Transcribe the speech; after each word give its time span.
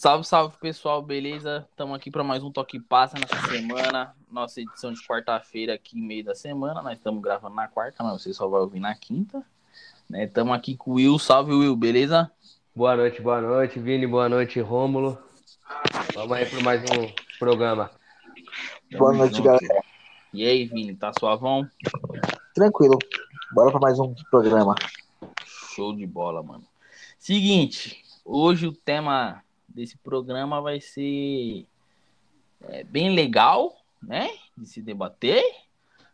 Salve, 0.00 0.26
salve 0.26 0.56
pessoal, 0.56 1.02
beleza? 1.02 1.68
Estamos 1.70 1.94
aqui 1.94 2.10
para 2.10 2.24
mais 2.24 2.42
um 2.42 2.50
Toque 2.50 2.80
Passa 2.80 3.18
nessa 3.18 3.36
semana. 3.50 4.16
Nossa 4.32 4.58
edição 4.58 4.90
de 4.90 5.06
quarta-feira 5.06 5.74
aqui, 5.74 6.00
meio 6.00 6.24
da 6.24 6.34
semana. 6.34 6.80
Nós 6.80 6.94
estamos 6.94 7.20
gravando 7.20 7.54
na 7.54 7.68
quarta, 7.68 8.02
mas 8.02 8.22
você 8.22 8.32
só 8.32 8.48
vai 8.48 8.62
ouvir 8.62 8.80
na 8.80 8.94
quinta. 8.94 9.44
Estamos 10.10 10.52
né? 10.52 10.56
aqui 10.56 10.74
com 10.74 10.92
o 10.92 10.94
Will. 10.94 11.18
Salve, 11.18 11.52
Will, 11.52 11.76
beleza? 11.76 12.32
Boa 12.74 12.96
noite, 12.96 13.20
boa 13.20 13.42
noite, 13.42 13.78
Vini. 13.78 14.06
Boa 14.06 14.26
noite, 14.26 14.58
Rômulo. 14.58 15.18
Vamos 16.14 16.32
aí 16.32 16.46
para 16.46 16.62
mais 16.62 16.80
um 16.80 17.12
programa. 17.38 17.90
Boa 18.96 19.12
noite, 19.12 19.36
junto. 19.36 19.44
galera. 19.44 19.84
E 20.32 20.46
aí, 20.46 20.64
Vini, 20.64 20.96
tá 20.96 21.12
suavão? 21.18 21.68
Tranquilo. 22.54 22.98
Bora 23.52 23.70
para 23.70 23.80
mais 23.80 23.98
um 23.98 24.14
programa. 24.30 24.74
Show 25.44 25.94
de 25.94 26.06
bola, 26.06 26.42
mano. 26.42 26.64
Seguinte, 27.18 28.02
hoje 28.24 28.66
o 28.66 28.72
tema 28.72 29.42
desse 29.80 29.96
programa 29.96 30.60
vai 30.60 30.78
ser 30.78 31.66
é, 32.68 32.84
bem 32.84 33.14
legal, 33.14 33.74
né? 34.02 34.30
De 34.56 34.66
se 34.66 34.82
debater. 34.82 35.42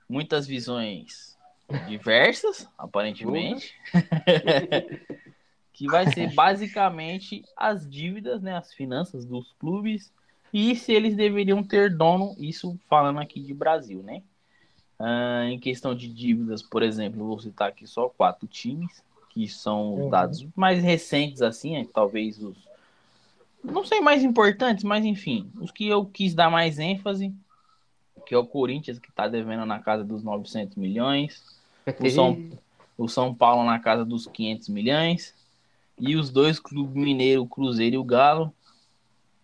Muitas 0.08 0.46
visões 0.46 1.36
diversas, 1.88 2.68
aparentemente. 2.78 3.74
que 5.72 5.86
vai 5.88 6.06
ser 6.12 6.32
basicamente 6.32 7.42
as 7.56 7.90
dívidas, 7.90 8.40
né? 8.40 8.56
As 8.56 8.72
finanças 8.72 9.24
dos 9.24 9.52
clubes 9.58 10.12
e 10.54 10.76
se 10.76 10.92
eles 10.92 11.16
deveriam 11.16 11.62
ter 11.62 11.94
dono, 11.94 12.36
isso 12.38 12.78
falando 12.88 13.18
aqui 13.18 13.40
de 13.40 13.52
Brasil, 13.52 14.00
né? 14.02 14.22
Ah, 14.98 15.44
em 15.50 15.58
questão 15.58 15.94
de 15.94 16.08
dívidas, 16.08 16.62
por 16.62 16.84
exemplo, 16.84 17.26
vou 17.26 17.40
citar 17.40 17.68
aqui 17.68 17.84
só 17.86 18.08
quatro 18.08 18.46
times, 18.46 19.04
que 19.30 19.48
são 19.48 19.94
os 19.94 20.00
uhum. 20.04 20.08
dados 20.08 20.46
mais 20.54 20.82
recentes, 20.82 21.42
assim, 21.42 21.76
é, 21.76 21.84
talvez 21.84 22.40
os 22.40 22.56
não 23.66 23.84
sei 23.84 24.00
mais 24.00 24.22
importantes, 24.22 24.84
mas 24.84 25.04
enfim, 25.04 25.50
os 25.60 25.70
que 25.70 25.86
eu 25.86 26.04
quis 26.04 26.34
dar 26.34 26.50
mais 26.50 26.78
ênfase, 26.78 27.32
que 28.26 28.34
é 28.34 28.38
o 28.38 28.46
Corinthians, 28.46 28.98
que 28.98 29.08
está 29.08 29.28
devendo 29.28 29.64
na 29.66 29.78
casa 29.78 30.04
dos 30.04 30.22
900 30.22 30.76
milhões, 30.76 31.42
o 32.00 32.10
São, 32.10 32.50
o 32.96 33.08
São 33.08 33.34
Paulo 33.34 33.64
na 33.64 33.78
casa 33.78 34.04
dos 34.04 34.26
500 34.26 34.68
milhões, 34.68 35.34
e 35.98 36.16
os 36.16 36.30
dois 36.30 36.58
clubes 36.58 36.94
mineiros, 36.94 37.44
o 37.44 37.48
Cruzeiro 37.48 37.96
e 37.96 37.98
o 37.98 38.04
Galo, 38.04 38.52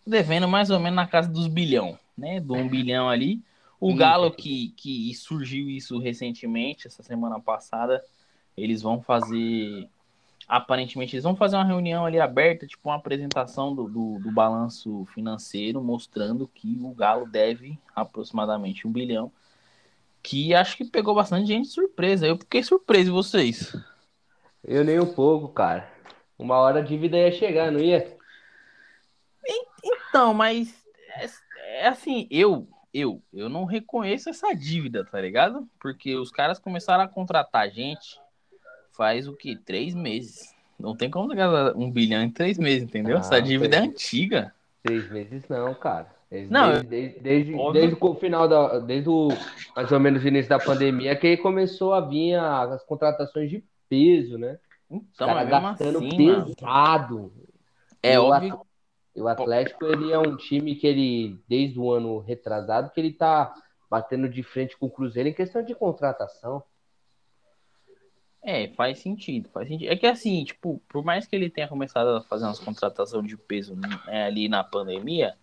devendo 0.07 0.49
mais 0.49 0.71
ou 0.71 0.79
menos 0.79 0.97
na 0.97 1.07
casa 1.07 1.29
dos 1.29 1.47
bilhão, 1.47 1.99
né? 2.17 2.41
Do 2.41 2.55
um 2.55 2.69
bilhão 2.69 3.09
ali. 3.09 3.41
O 3.81 3.95
Galo, 3.95 4.31
que, 4.31 4.73
que 4.77 5.13
surgiu 5.15 5.69
isso 5.69 5.99
recentemente, 5.99 6.87
essa 6.87 7.03
semana 7.03 7.41
passada, 7.41 8.03
eles 8.57 8.83
vão 8.83 9.01
fazer 9.01 9.89
aparentemente 10.47 11.15
eles 11.15 11.25
vão 11.25 11.37
fazer 11.37 11.57
uma 11.57 11.65
reunião 11.65 12.05
ali 12.05 12.19
aberta, 12.21 12.67
tipo 12.67 12.89
uma 12.89 12.97
apresentação 12.97 13.75
do, 13.75 13.89
do, 13.89 14.19
do, 14.19 14.33
balanço 14.33 15.05
financeiro, 15.15 15.83
mostrando 15.83 16.49
que 16.49 16.79
o 16.81 16.95
Galo 16.95 17.27
deve 17.27 17.79
aproximadamente 17.95 18.87
um 18.87 18.93
bilhão, 18.93 19.33
que 20.23 20.55
acho 20.55 20.77
que 20.77 20.85
pegou 20.85 21.15
bastante 21.15 21.47
gente 21.47 21.67
de 21.67 21.75
surpresa. 21.75 22.27
Eu 22.27 22.37
fiquei 22.37 22.63
surpreso, 22.63 23.11
e 23.11 23.13
vocês? 23.13 23.77
Eu 24.63 24.85
nem 24.85 25.01
um 25.01 25.13
pouco, 25.13 25.49
cara. 25.49 25.91
Uma 26.39 26.57
hora 26.57 26.81
a 26.81 26.83
dívida 26.83 27.17
ia 27.17 27.33
chegar, 27.33 27.71
não 27.71 27.81
ia? 27.81 28.17
Então, 29.85 30.33
mas 30.33 30.85
é, 31.17 31.85
é 31.85 31.89
assim, 31.89 32.29
eu, 32.31 32.69
eu, 32.93 33.23
eu 33.33 33.49
não 33.49 33.65
reconheço 33.65 34.29
essa 34.31 34.53
dívida, 34.55 35.05
tá 35.05 35.21
ligado? 35.21 35.69
Porque 35.81 36.15
os 36.17 36.31
caras 36.31 36.59
começaram 36.59 37.05
a 37.05 37.09
contratar 37.09 37.71
gente 37.71 38.22
faz 38.97 39.29
o 39.29 39.35
que? 39.35 39.57
Três 39.57 39.95
meses. 39.95 40.55
Não 40.79 40.97
tem 40.97 41.11
como 41.11 41.29
gastar 41.29 41.77
um 41.77 41.91
bilhão 41.91 42.23
em 42.23 42.31
três 42.31 42.59
meses, 42.59 42.83
entendeu? 42.83 43.17
Ah, 43.17 43.21
Essa 43.21 43.41
dívida 43.41 43.77
três, 43.77 43.85
é 43.85 43.89
antiga. 43.89 44.55
Três 44.83 45.11
meses 45.11 45.49
não, 45.49 45.75
cara. 45.75 46.11
Desde, 46.31 46.51
não, 46.51 46.73
desde, 46.83 47.21
desde, 47.21 47.73
desde, 47.73 47.97
o 48.01 48.15
final 48.15 48.49
da. 48.49 48.79
Desde 48.79 49.09
o 49.09 49.29
mais 49.77 49.93
ou 49.93 50.01
menos 50.01 50.25
o 50.25 50.29
início 50.29 50.49
da 50.49 50.59
pandemia, 50.59 51.15
que 51.15 51.27
aí 51.27 51.37
começou 51.37 51.93
a 51.93 52.01
vir 52.01 52.37
as 52.37 52.83
contratações 52.85 53.51
de 53.51 53.63
peso, 53.89 54.39
né? 54.39 54.59
Então, 54.91 55.39
é 55.39 55.45
gastando 55.45 55.99
assim, 55.99 56.17
pesado. 56.17 57.17
Mano. 57.17 57.33
É 58.03 58.19
o 58.19 58.25
óbvio. 58.25 58.61
O 59.15 59.29
Atlético, 59.29 59.85
ele 59.85 60.11
é 60.11 60.19
um 60.19 60.37
time 60.37 60.75
que 60.75 60.87
ele, 60.87 61.39
desde 61.47 61.79
o 61.79 61.93
ano 61.93 62.19
retrasado, 62.19 62.91
que 62.91 62.99
ele 62.99 63.13
tá 63.13 63.53
batendo 63.91 64.27
de 64.27 64.43
frente 64.43 64.77
com 64.79 64.87
o 64.87 64.91
Cruzeiro 64.91 65.29
em 65.29 65.35
questão 65.35 65.63
de 65.63 65.75
contratação. 65.75 66.63
É, 68.43 68.69
faz 68.69 68.99
sentido, 68.99 69.49
faz 69.51 69.69
sentido. 69.69 69.91
É 69.91 69.97
que 69.97 70.07
assim, 70.07 70.45
tipo, 70.45 70.83
por 70.89 71.05
mais 71.05 71.27
que 71.27 71.37
ele 71.37 71.49
tenha 71.49 71.69
começado 71.69 72.09
a 72.09 72.23
fazer 72.23 72.45
umas 72.45 72.59
contratações 72.59 73.27
de 73.27 73.37
peso 73.37 73.77
né, 73.77 74.27
ali 74.27 74.49
na 74.49 74.65
pandemia, 74.65 75.37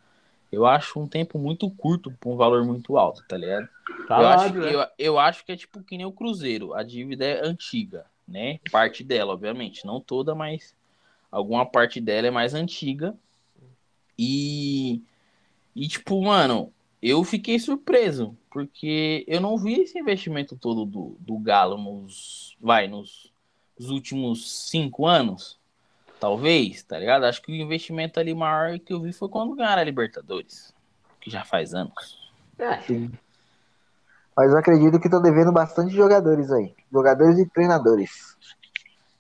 eu 0.52 0.66
acho 0.66 1.00
um 1.00 1.08
tempo 1.08 1.40
muito 1.40 1.70
curto 1.70 2.12
para 2.12 2.30
um 2.30 2.36
valor 2.36 2.66
muito 2.66 2.98
alto, 2.98 3.24
tá 3.28 3.38
ligado? 3.38 3.70
Tá 4.08 4.20
eu, 4.20 4.28
acho, 4.28 4.54
né? 4.54 4.74
eu, 4.74 4.86
eu 4.98 5.20
acho 5.20 5.46
que 5.46 5.52
é 5.52 5.56
tipo 5.56 5.82
que 5.82 5.96
nem 5.96 6.06
o 6.06 6.12
Cruzeiro, 6.12 6.74
a 6.74 6.84
dívida 6.84 7.26
é 7.26 7.46
antiga, 7.46 8.06
né? 8.28 8.60
Parte 8.72 9.04
dela, 9.04 9.34
obviamente, 9.34 9.86
não 9.86 10.02
toda, 10.02 10.36
mas 10.36 10.76
alguma 11.32 11.66
parte 11.66 12.02
dela 12.02 12.28
é 12.28 12.32
mais 12.32 12.54
antiga. 12.54 13.16
E, 14.18 15.02
e 15.74 15.88
tipo, 15.88 16.22
mano, 16.22 16.74
eu 17.02 17.24
fiquei 17.24 17.58
surpreso, 17.58 18.38
porque 18.52 19.24
eu 19.28 19.40
não 19.40 19.58
vi 19.58 19.82
esse 19.82 19.98
investimento 19.98 20.58
todo 20.58 20.86
do, 20.86 21.16
do 21.20 21.38
Galo 21.38 21.78
nos, 21.78 22.58
vai, 22.60 22.88
nos, 22.88 23.32
nos 23.80 23.90
últimos 23.90 24.70
cinco 24.70 25.06
anos, 25.06 25.58
talvez, 26.20 26.84
tá 26.84 27.00
ligado? 27.00 27.24
Acho 27.24 27.42
que 27.42 27.52
o 27.52 27.56
investimento 27.56 28.20
ali 28.20 28.34
maior 28.34 28.78
que 28.80 28.94
eu 28.94 29.00
vi 29.00 29.14
foi 29.14 29.30
quando 29.30 29.56
ganharam 29.56 29.82
a 29.82 29.86
Libertadores, 29.86 30.74
que 31.22 31.30
já 31.30 31.46
faz 31.46 31.74
anos. 31.74 32.32
É, 32.58 32.78
sim. 32.82 33.10
Mas 34.36 34.52
eu 34.52 34.58
acredito 34.58 35.00
que 35.00 35.08
estão 35.08 35.22
devendo 35.22 35.52
bastante 35.52 35.94
jogadores 35.94 36.52
aí, 36.52 36.74
jogadores 36.92 37.40
e 37.40 37.46
treinadores. 37.46 38.38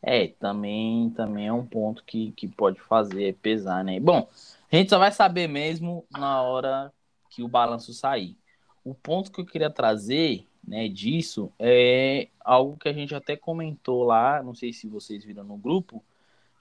É, 0.01 0.27
também, 0.39 1.09
também 1.11 1.47
é 1.47 1.53
um 1.53 1.65
ponto 1.65 2.03
que, 2.05 2.31
que 2.31 2.47
pode 2.47 2.79
fazer 2.81 3.37
pesar, 3.41 3.83
né? 3.83 3.99
Bom, 3.99 4.29
a 4.71 4.75
gente 4.75 4.89
só 4.89 4.97
vai 4.97 5.11
saber 5.11 5.47
mesmo 5.47 6.05
na 6.09 6.41
hora 6.41 6.91
que 7.39 7.43
o 7.43 7.47
balanço 7.47 7.93
sair. 7.93 8.35
O 8.83 8.93
ponto 8.93 9.31
que 9.31 9.39
eu 9.39 9.45
queria 9.45 9.69
trazer 9.69 10.45
né, 10.67 10.89
disso 10.89 11.51
é 11.57 12.27
algo 12.41 12.75
que 12.77 12.89
a 12.89 12.93
gente 12.93 13.15
até 13.15 13.37
comentou 13.37 14.03
lá, 14.03 14.43
não 14.43 14.53
sei 14.53 14.73
se 14.73 14.87
vocês 14.87 15.23
viram 15.23 15.45
no 15.45 15.55
grupo, 15.55 16.03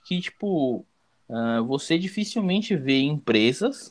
que 0.05 0.21
tipo, 0.21 0.87
uh, 1.29 1.65
você 1.67 1.99
dificilmente 1.99 2.77
vê 2.77 3.01
empresas 3.01 3.89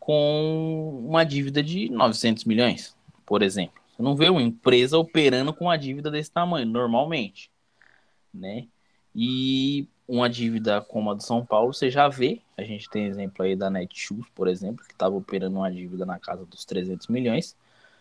com 0.00 1.04
uma 1.06 1.24
dívida 1.24 1.62
de 1.62 1.88
900 1.88 2.44
milhões, 2.44 2.96
por 3.24 3.40
exemplo. 3.40 3.80
Você 3.88 4.02
não 4.02 4.16
vê 4.16 4.28
uma 4.28 4.42
empresa 4.42 4.98
operando 4.98 5.54
com 5.54 5.66
uma 5.66 5.78
dívida 5.78 6.10
desse 6.10 6.32
tamanho, 6.32 6.66
normalmente, 6.66 7.52
né? 8.32 8.66
E 9.14 9.86
uma 10.06 10.28
dívida 10.28 10.80
como 10.80 11.10
a 11.10 11.14
do 11.14 11.22
São 11.22 11.44
Paulo, 11.44 11.72
você 11.72 11.90
já 11.90 12.08
vê, 12.08 12.40
a 12.56 12.62
gente 12.62 12.88
tem 12.88 13.06
exemplo 13.06 13.44
aí 13.44 13.56
da 13.56 13.70
Netshoes, 13.70 14.26
por 14.34 14.48
exemplo, 14.48 14.84
que 14.84 14.92
estava 14.92 15.14
operando 15.14 15.56
uma 15.56 15.72
dívida 15.72 16.04
na 16.04 16.18
casa 16.18 16.44
dos 16.44 16.64
300 16.64 17.06
milhões, 17.08 17.56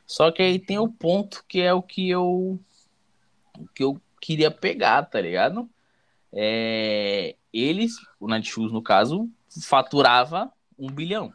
só 0.06 0.32
que 0.32 0.42
aí 0.42 0.60
tem 0.60 0.78
o 0.78 0.90
ponto 0.90 1.44
que 1.48 1.62
é 1.62 1.74
o 1.74 1.82
que 1.82 2.10
eu, 2.10 2.60
o 3.58 3.68
que 3.74 3.84
eu 3.84 4.00
queria 4.20 4.52
pegar, 4.52 5.04
tá 5.04 5.20
ligado? 5.20 5.70
É, 6.32 7.36
eles, 7.54 7.96
o 8.20 8.28
Netshoes 8.28 8.72
no 8.72 8.82
caso, 8.82 9.30
faturava 9.62 10.52
um 10.78 10.90
bilhão 10.90 11.34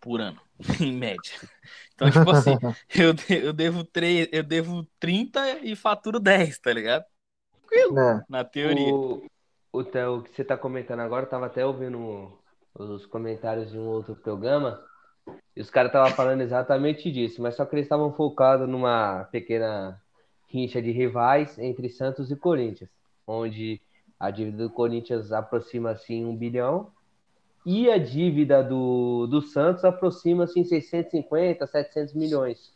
por 0.00 0.20
ano, 0.20 0.40
em 0.80 0.92
média. 0.92 1.32
Então, 1.94 2.10
tipo 2.10 2.30
assim, 2.30 2.56
eu, 2.94 3.14
eu, 3.28 3.52
devo 3.52 3.84
3, 3.84 4.28
eu 4.32 4.42
devo 4.42 4.86
30 4.98 5.60
e 5.60 5.74
faturo 5.76 6.18
10, 6.18 6.58
tá 6.58 6.72
ligado? 6.72 7.04
Tranquilo, 7.52 7.98
é. 7.98 8.24
na 8.28 8.44
teoria. 8.44 8.94
O, 8.94 9.30
o, 9.72 9.80
o 9.80 10.22
que 10.22 10.34
você 10.34 10.42
está 10.42 10.56
comentando 10.56 11.00
agora, 11.00 11.24
eu 11.24 11.30
tava 11.30 11.46
até 11.46 11.64
ouvindo 11.64 12.32
os 12.74 13.06
comentários 13.06 13.70
de 13.70 13.78
um 13.78 13.86
outro 13.86 14.14
programa, 14.14 14.82
e 15.56 15.60
os 15.60 15.70
caras 15.70 15.90
estavam 15.90 16.12
falando 16.12 16.40
exatamente 16.40 17.10
disso, 17.10 17.42
mas 17.42 17.56
só 17.56 17.64
que 17.64 17.74
eles 17.74 17.86
estavam 17.86 18.12
focados 18.12 18.68
numa 18.68 19.24
pequena 19.24 20.00
rincha 20.48 20.80
de 20.80 20.90
rivais 20.90 21.58
entre 21.58 21.88
Santos 21.88 22.30
e 22.30 22.36
Corinthians, 22.36 22.90
onde 23.26 23.80
a 24.18 24.30
dívida 24.30 24.64
do 24.64 24.70
Corinthians 24.70 25.32
aproxima 25.32 25.90
assim 25.90 26.24
um 26.24 26.36
bilhão 26.36 26.90
e 27.64 27.90
a 27.90 27.98
dívida 27.98 28.62
do, 28.62 29.26
do 29.26 29.42
Santos 29.42 29.84
aproxima-se 29.84 30.58
em 30.58 30.64
650, 30.64 31.66
700 31.66 32.14
milhões, 32.14 32.72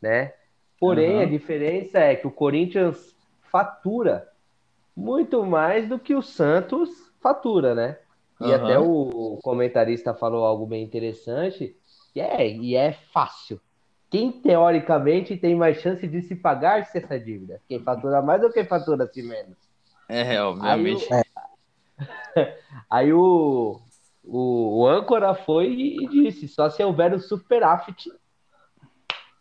né? 0.00 0.32
Porém, 0.78 1.16
uhum. 1.16 1.22
a 1.22 1.26
diferença 1.26 1.98
é 1.98 2.14
que 2.14 2.26
o 2.26 2.30
Corinthians 2.30 3.14
fatura 3.50 4.28
muito 4.96 5.44
mais 5.44 5.88
do 5.88 5.98
que 5.98 6.14
o 6.14 6.22
Santos 6.22 6.90
fatura, 7.20 7.74
né? 7.74 7.98
E 8.40 8.44
uhum. 8.44 8.54
até 8.54 8.78
o 8.78 9.38
comentarista 9.42 10.14
falou 10.14 10.44
algo 10.44 10.66
bem 10.66 10.82
interessante, 10.82 11.76
e 12.14 12.20
é, 12.20 12.48
e 12.48 12.74
é 12.76 12.92
fácil. 12.92 13.60
Quem 14.10 14.30
teoricamente 14.30 15.36
tem 15.36 15.54
mais 15.56 15.80
chance 15.80 16.06
de 16.06 16.22
se 16.22 16.36
pagar 16.36 16.84
se 16.86 16.98
essa 16.98 17.18
dívida? 17.18 17.60
Quem 17.68 17.82
fatura 17.82 18.22
mais 18.22 18.42
ou 18.42 18.52
quem 18.52 18.64
fatura-se 18.64 19.22
menos? 19.22 19.56
É, 20.08 20.40
obviamente. 20.40 21.12
Aí 21.12 21.22
o, 21.22 22.44
aí 22.90 23.12
o, 23.12 23.80
O, 24.22 24.80
o 24.80 24.86
âncora 24.86 25.34
foi 25.34 25.70
e 25.70 26.08
disse: 26.08 26.48
só 26.48 26.70
se 26.70 26.82
houver 26.82 27.12
um 27.12 27.18
superávit 27.18 28.10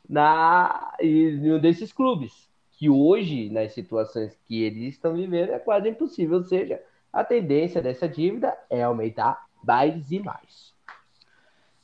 na, 0.07 0.93
em 0.99 1.51
um 1.51 1.59
desses 1.59 1.93
clubes. 1.93 2.51
Que 2.83 2.89
hoje, 2.89 3.49
nas 3.49 3.71
situações 3.71 4.37
que 4.45 4.61
eles 4.61 4.95
estão 4.95 5.15
vivendo, 5.15 5.51
é 5.51 5.57
quase 5.57 5.87
impossível. 5.87 6.39
Ou 6.39 6.43
seja, 6.43 6.81
a 7.13 7.23
tendência 7.23 7.81
dessa 7.81 8.09
dívida 8.09 8.53
é 8.69 8.83
aumentar 8.83 9.47
mais 9.63 10.11
e 10.11 10.19
mais. 10.19 10.73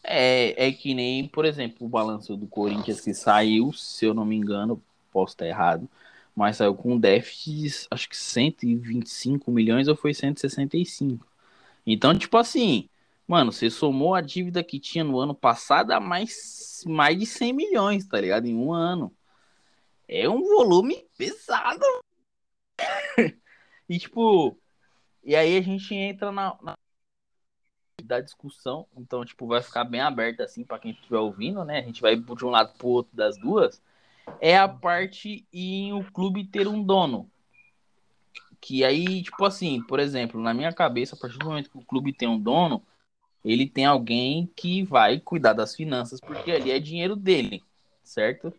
É, 0.04 0.68
é 0.68 0.74
que 0.74 0.94
nem, 0.94 1.26
por 1.26 1.46
exemplo, 1.46 1.88
o 1.88 1.90
balanço 1.90 2.36
do 2.36 2.48
Corinthians 2.48 3.00
que 3.00 3.14
saiu, 3.14 3.72
se 3.72 4.04
eu 4.04 4.14
não 4.14 4.26
me 4.26 4.36
engano, 4.36 4.84
posso 5.10 5.36
estar 5.36 5.48
errado, 5.48 5.88
mas 6.36 6.58
saiu 6.58 6.76
com 6.76 6.96
um 6.96 7.00
déficit, 7.00 7.88
acho 7.90 8.10
que 8.10 8.18
125 8.18 9.50
milhões 9.50 9.88
ou 9.88 9.96
foi 9.96 10.14
165. 10.14 11.26
Então, 11.88 12.14
tipo 12.14 12.36
assim, 12.36 12.90
mano, 13.26 13.54
você 13.54 13.70
somou 13.70 14.16
a 14.16 14.20
dívida 14.20 14.62
que 14.62 14.78
tinha 14.78 15.06
no 15.06 15.18
ano 15.18 15.34
passado 15.34 15.92
a 15.92 16.00
mais, 16.02 16.84
mais 16.86 17.18
de 17.18 17.26
100 17.26 17.54
milhões, 17.54 18.06
tá 18.06 18.20
ligado? 18.20 18.48
Em 18.48 18.54
um 18.54 18.74
ano. 18.74 19.10
É 20.12 20.28
um 20.28 20.42
volume 20.42 21.08
pesado. 21.16 21.86
e, 23.88 24.00
tipo, 24.00 24.60
e 25.24 25.36
aí 25.36 25.56
a 25.56 25.62
gente 25.62 25.94
entra 25.94 26.32
na, 26.32 26.58
na 26.64 26.76
da 28.04 28.20
discussão, 28.20 28.88
então, 28.98 29.24
tipo, 29.24 29.46
vai 29.46 29.62
ficar 29.62 29.84
bem 29.84 30.02
aberto 30.02 30.42
assim 30.42 30.64
para 30.64 30.80
quem 30.80 30.92
estiver 30.92 31.20
ouvindo, 31.20 31.64
né? 31.64 31.78
A 31.78 31.84
gente 31.84 32.02
vai 32.02 32.16
de 32.16 32.44
um 32.46 32.50
lado 32.50 32.76
pro 32.76 32.88
outro 32.88 33.16
das 33.16 33.38
duas. 33.38 33.84
É 34.42 34.58
a 34.58 34.68
parte 34.68 35.46
em 35.54 35.94
o 35.94 36.04
clube 36.12 36.48
ter 36.48 36.68
um 36.68 36.82
dono. 36.82 37.30
Que 38.60 38.84
aí, 38.84 39.22
tipo 39.22 39.46
assim, 39.46 39.80
por 39.84 40.00
exemplo, 40.00 40.42
na 40.42 40.56
minha 40.56 40.74
cabeça, 40.74 41.16
a 41.16 41.20
partir 41.20 41.38
do 41.38 41.46
momento 41.46 41.70
que 41.70 41.78
o 41.78 41.86
clube 41.86 42.14
tem 42.14 42.28
um 42.28 42.40
dono, 42.40 42.84
ele 43.46 43.70
tem 43.70 43.86
alguém 43.86 44.52
que 44.56 44.82
vai 44.82 45.20
cuidar 45.20 45.54
das 45.54 45.76
finanças, 45.76 46.20
porque 46.20 46.52
ali 46.52 46.72
é 46.72 46.80
dinheiro 46.80 47.16
dele, 47.16 47.64
certo? 48.04 48.52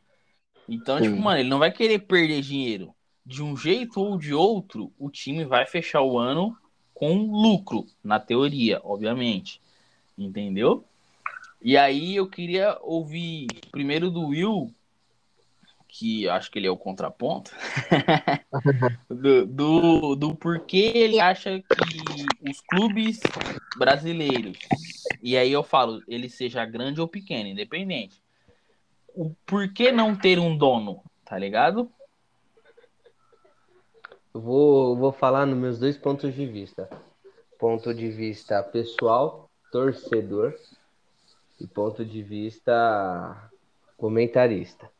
Então, 0.71 0.97
tipo, 0.97 1.09
Sim. 1.09 1.15
tipo, 1.17 1.25
mano, 1.25 1.41
ele 1.41 1.49
não 1.49 1.59
vai 1.59 1.73
querer 1.73 1.99
perder 1.99 2.41
dinheiro. 2.41 2.95
De 3.27 3.43
um 3.43 3.57
jeito 3.57 4.01
ou 4.01 4.17
de 4.17 4.33
outro, 4.33 4.93
o 4.99 5.11
time 5.11 5.45
vai 5.45 5.67
fechar 5.67 6.01
o 6.03 6.17
ano 6.17 6.57
com 6.95 7.31
lucro, 7.31 7.87
na 8.05 8.21
teoria, 8.21 8.81
obviamente. 8.85 9.61
Entendeu? 10.17 10.85
E 11.61 11.77
aí 11.77 12.15
eu 12.15 12.29
queria 12.29 12.79
ouvir 12.83 13.49
primeiro 13.73 14.11
do 14.11 14.29
Will 14.29 14.73
que 15.89 16.29
acho 16.29 16.51
que 16.51 16.59
ele 16.59 16.69
é 16.69 16.71
o 16.71 16.77
contraponto, 16.77 17.51
do, 19.11 19.45
do, 19.45 20.15
do 20.15 20.35
porquê 20.37 20.93
ele 20.95 21.19
acha 21.19 21.59
que 21.59 22.49
os 22.49 22.61
clubes 22.61 23.19
brasileiros, 23.77 24.57
e 25.21 25.37
aí 25.37 25.51
eu 25.51 25.65
falo, 25.65 26.01
ele 26.07 26.29
seja 26.29 26.65
grande 26.65 27.01
ou 27.01 27.09
pequeno, 27.09 27.49
independente, 27.49 28.23
o 29.15 29.35
porquê 29.47 29.93
não 29.93 30.17
ter 30.17 30.39
um 30.39 30.57
dono, 30.57 31.03
tá 31.25 31.39
ligado? 31.39 31.91
Eu 34.33 34.41
vou, 34.41 34.97
vou 34.97 35.13
falar 35.13 35.47
nos 35.47 35.59
meus 35.59 35.79
dois 35.79 35.97
pontos 35.97 36.35
de 36.35 36.47
vista. 36.47 36.89
Ponto 37.59 37.93
de 37.93 38.09
vista 38.09 38.63
pessoal, 38.63 39.51
torcedor, 39.71 40.55
e 41.61 41.67
ponto 41.67 42.05
de 42.05 42.23
vista 42.23 43.51
comentarista. 43.97 44.91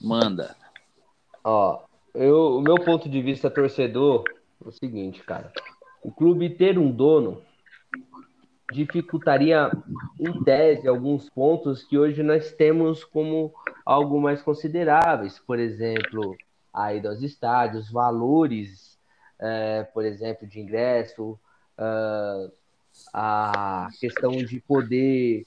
Manda. 0.00 0.56
Ó, 1.44 1.84
eu, 2.14 2.56
o 2.58 2.60
meu 2.60 2.74
ponto 2.76 3.08
de 3.08 3.22
vista 3.22 3.50
torcedor 3.50 4.24
é 4.64 4.68
o 4.68 4.72
seguinte, 4.72 5.22
cara. 5.22 5.52
O 6.02 6.10
clube 6.10 6.50
ter 6.50 6.78
um 6.78 6.90
dono 6.90 7.42
dificultaria, 8.72 9.70
em 10.18 10.42
tese, 10.42 10.88
alguns 10.88 11.28
pontos 11.30 11.84
que 11.84 11.98
hoje 11.98 12.22
nós 12.22 12.52
temos 12.52 13.04
como 13.04 13.52
algo 13.84 14.20
mais 14.20 14.42
consideráveis. 14.42 15.38
Por 15.38 15.58
exemplo, 15.58 16.36
a 16.72 16.94
ida 16.94 17.10
aos 17.10 17.22
estádios, 17.22 17.90
valores, 17.90 18.98
é, 19.38 19.84
por 19.84 20.04
exemplo, 20.04 20.46
de 20.46 20.60
ingresso, 20.60 21.38
uh, 21.78 22.52
a 23.12 23.88
questão 24.00 24.32
de 24.32 24.60
poder 24.60 25.44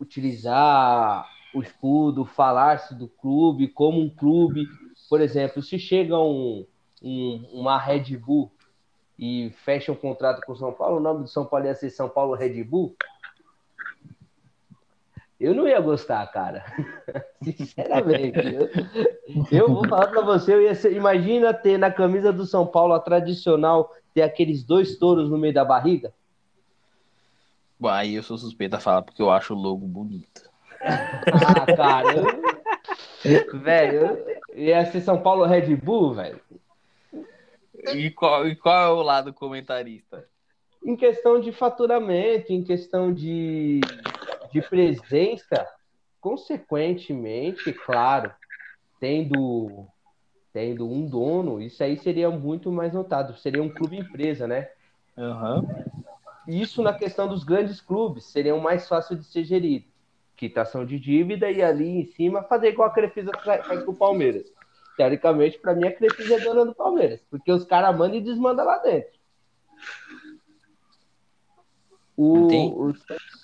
utilizar 0.00 1.26
o 1.54 1.62
escudo, 1.62 2.24
falar-se 2.24 2.94
do 2.94 3.08
clube 3.08 3.68
como 3.68 4.00
um 4.00 4.10
clube. 4.10 4.66
Por 5.08 5.20
exemplo, 5.20 5.62
se 5.62 5.78
chega 5.78 6.18
um, 6.18 6.66
um, 7.02 7.48
uma 7.52 7.78
Red 7.78 8.16
Bull 8.16 8.50
e 9.18 9.50
fecha 9.64 9.90
um 9.90 9.96
contrato 9.96 10.40
com 10.44 10.52
o 10.52 10.56
São 10.56 10.72
Paulo, 10.72 10.96
o 10.96 11.00
nome 11.00 11.22
do 11.22 11.28
São 11.28 11.46
Paulo 11.46 11.66
ia 11.66 11.74
ser 11.74 11.90
São 11.90 12.08
Paulo 12.08 12.34
Red 12.34 12.62
Bull. 12.64 12.94
Eu 15.38 15.54
não 15.54 15.68
ia 15.68 15.80
gostar, 15.80 16.26
cara. 16.32 16.64
Sinceramente. 17.44 18.38
Eu, 18.54 18.70
eu, 19.52 19.68
vou 19.68 19.86
falar 19.86 20.08
para 20.08 20.22
você, 20.22 20.54
eu 20.54 20.62
ia 20.62 20.74
ser, 20.74 20.94
imagina 20.94 21.52
ter 21.52 21.78
na 21.78 21.90
camisa 21.90 22.32
do 22.32 22.46
São 22.46 22.66
Paulo 22.66 22.94
a 22.94 23.00
tradicional 23.00 23.92
ter 24.14 24.22
aqueles 24.22 24.64
dois 24.64 24.98
touros 24.98 25.30
no 25.30 25.36
meio 25.36 25.52
da 25.52 25.64
barriga. 25.64 26.12
Bom, 27.78 27.88
aí 27.88 28.14
eu 28.14 28.22
sou 28.22 28.38
suspeito 28.38 28.76
a 28.76 28.80
falar 28.80 29.02
porque 29.02 29.20
eu 29.20 29.30
acho 29.30 29.54
o 29.54 29.58
logo 29.58 29.86
bonito. 29.86 30.48
Ah, 30.80 31.66
cara. 31.76 32.14
Eu... 33.24 33.60
velho, 33.60 34.24
ia 34.54 34.86
ser 34.86 35.02
São 35.02 35.20
Paulo 35.20 35.44
Red 35.44 35.76
Bull, 35.76 36.14
velho. 36.14 36.40
E 37.94 38.10
qual, 38.10 38.46
e 38.48 38.56
qual 38.56 38.84
é 38.84 38.88
o 38.88 39.02
lado 39.02 39.32
comentarista? 39.32 40.28
Em 40.84 40.96
questão 40.96 41.40
de 41.40 41.52
faturamento, 41.52 42.52
em 42.52 42.62
questão 42.62 43.12
de, 43.12 43.80
de 44.52 44.62
presença, 44.62 45.66
consequentemente, 46.20 47.72
claro, 47.72 48.32
tendo, 49.00 49.86
tendo 50.52 50.88
um 50.88 51.06
dono, 51.06 51.60
isso 51.60 51.82
aí 51.82 51.98
seria 51.98 52.30
muito 52.30 52.70
mais 52.70 52.92
notado. 52.92 53.36
Seria 53.36 53.62
um 53.62 53.68
clube 53.68 53.98
empresa, 53.98 54.46
né? 54.46 54.68
Uhum. 55.16 55.66
Isso 56.46 56.82
na 56.82 56.92
questão 56.92 57.26
dos 57.26 57.42
grandes 57.42 57.80
clubes, 57.80 58.26
seriam 58.26 58.60
mais 58.60 58.86
fácil 58.86 59.16
de 59.16 59.24
ser 59.24 59.44
gerido 59.44 59.86
quitação 60.36 60.84
de 60.84 61.00
dívida 61.00 61.50
e 61.50 61.62
ali 61.62 61.88
em 61.88 62.04
cima 62.04 62.42
fazer 62.42 62.68
igual 62.68 62.88
a 62.88 62.92
Crefisa 62.92 63.30
faz 63.42 63.82
com 63.84 63.92
o 63.92 63.96
Palmeiras. 63.96 64.52
Teoricamente, 64.96 65.58
para 65.58 65.74
mim, 65.74 65.86
a 65.86 65.92
Crefisa 65.92 66.36
é 66.36 66.40
dona 66.40 66.64
do 66.64 66.74
Palmeiras, 66.74 67.20
porque 67.30 67.52
os 67.52 67.64
caras 67.64 67.96
mandam 67.96 68.16
e 68.16 68.22
desmandam 68.22 68.64
lá 68.64 68.78
dentro. 68.78 69.16
O, 72.16 72.48
o, 72.48 72.94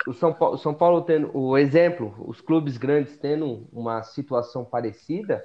o, 0.06 0.14
São 0.14 0.32
Paulo, 0.32 0.56
São 0.56 0.72
Paulo 0.72 1.02
tendo 1.02 1.30
o 1.36 1.58
exemplo, 1.58 2.14
os 2.26 2.40
clubes 2.40 2.78
grandes 2.78 3.18
tendo 3.18 3.68
uma 3.70 4.02
situação 4.02 4.64
parecida, 4.64 5.44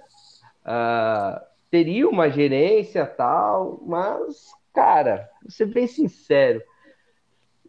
uh, 0.61 1.45
teria 1.69 2.07
uma 2.07 2.29
gerência 2.29 3.05
tal, 3.05 3.81
mas, 3.85 4.49
cara, 4.73 5.29
vou 5.41 5.51
ser 5.51 5.65
bem 5.65 5.87
sincero, 5.87 6.63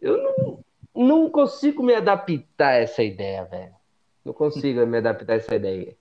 eu 0.01 0.17
não, 0.17 0.63
não 0.95 1.29
consigo 1.29 1.83
me 1.83 1.93
adaptar 1.93 2.69
a 2.69 2.77
essa 2.77 3.03
ideia, 3.03 3.43
velho. 3.43 3.75
Não 4.23 4.33
consigo 4.33 4.85
me 4.85 4.97
adaptar 4.97 5.33
a 5.33 5.35
essa 5.35 5.55
ideia. 5.55 5.97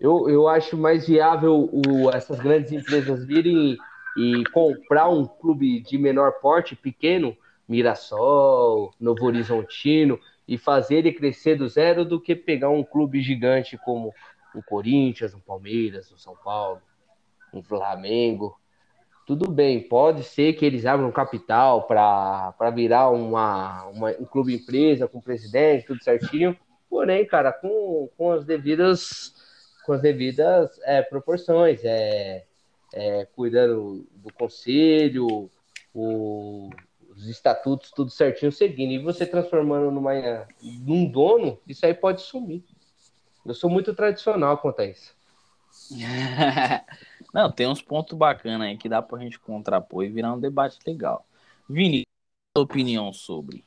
Eu, 0.00 0.28
eu 0.28 0.48
acho 0.48 0.76
mais 0.76 1.06
viável 1.06 1.68
o, 1.70 2.10
essas 2.10 2.40
grandes 2.40 2.72
empresas 2.72 3.24
virem 3.24 3.76
e 4.16 4.44
comprar 4.52 5.08
um 5.08 5.26
clube 5.26 5.80
de 5.80 5.98
menor 5.98 6.40
porte, 6.40 6.74
pequeno, 6.74 7.36
Mirassol, 7.68 8.92
Novo 8.98 9.26
Horizontino, 9.26 10.18
e 10.48 10.58
fazer 10.58 10.96
ele 10.96 11.12
crescer 11.12 11.56
do 11.56 11.68
zero 11.68 12.04
do 12.04 12.20
que 12.20 12.34
pegar 12.34 12.70
um 12.70 12.82
clube 12.82 13.20
gigante 13.20 13.78
como 13.84 14.12
o 14.54 14.62
Corinthians, 14.62 15.34
o 15.34 15.40
Palmeiras, 15.40 16.10
o 16.10 16.18
São 16.18 16.34
Paulo, 16.34 16.80
o 17.52 17.62
Flamengo, 17.62 18.58
tudo 19.26 19.48
bem, 19.48 19.80
pode 19.80 20.24
ser 20.24 20.54
que 20.54 20.64
eles 20.66 20.84
abram 20.84 21.12
capital 21.12 21.86
para 21.86 22.70
virar 22.74 23.10
uma, 23.10 23.84
uma, 23.84 24.10
um 24.18 24.24
clube 24.24 24.54
empresa 24.54 25.06
com 25.06 25.20
presidente, 25.20 25.86
tudo 25.86 26.02
certinho. 26.02 26.56
Porém, 26.88 27.24
cara, 27.24 27.52
com, 27.52 28.08
com 28.16 28.32
as 28.32 28.44
devidas 28.44 29.32
com 29.90 29.94
as 29.94 30.02
devidas 30.02 30.78
é, 30.84 31.02
proporções, 31.02 31.80
é, 31.82 32.44
é, 32.94 33.24
cuidando 33.34 34.06
do 34.14 34.32
conselho, 34.32 35.50
o, 35.92 36.70
os 37.08 37.26
estatutos, 37.26 37.90
tudo 37.90 38.08
certinho 38.08 38.52
seguindo. 38.52 38.92
E 38.92 39.02
você 39.02 39.26
transformando 39.26 39.90
numa, 39.90 40.12
num 40.62 41.10
dono, 41.10 41.58
isso 41.66 41.84
aí 41.84 41.92
pode 41.92 42.22
sumir. 42.22 42.62
Eu 43.44 43.52
sou 43.52 43.68
muito 43.68 43.92
tradicional 43.92 44.58
quanto 44.58 44.78
a 44.78 44.86
isso. 44.86 45.12
Não, 47.34 47.50
tem 47.50 47.66
uns 47.66 47.82
pontos 47.82 48.16
bacanas 48.16 48.68
aí 48.68 48.76
que 48.76 48.88
dá 48.88 49.02
pra 49.02 49.18
gente 49.18 49.40
contrapor 49.40 50.04
e 50.04 50.08
virar 50.08 50.34
um 50.34 50.38
debate 50.38 50.78
legal. 50.86 51.26
Vini, 51.68 52.02
sua 52.56 52.62
opinião 52.62 53.12
sobre? 53.12 53.64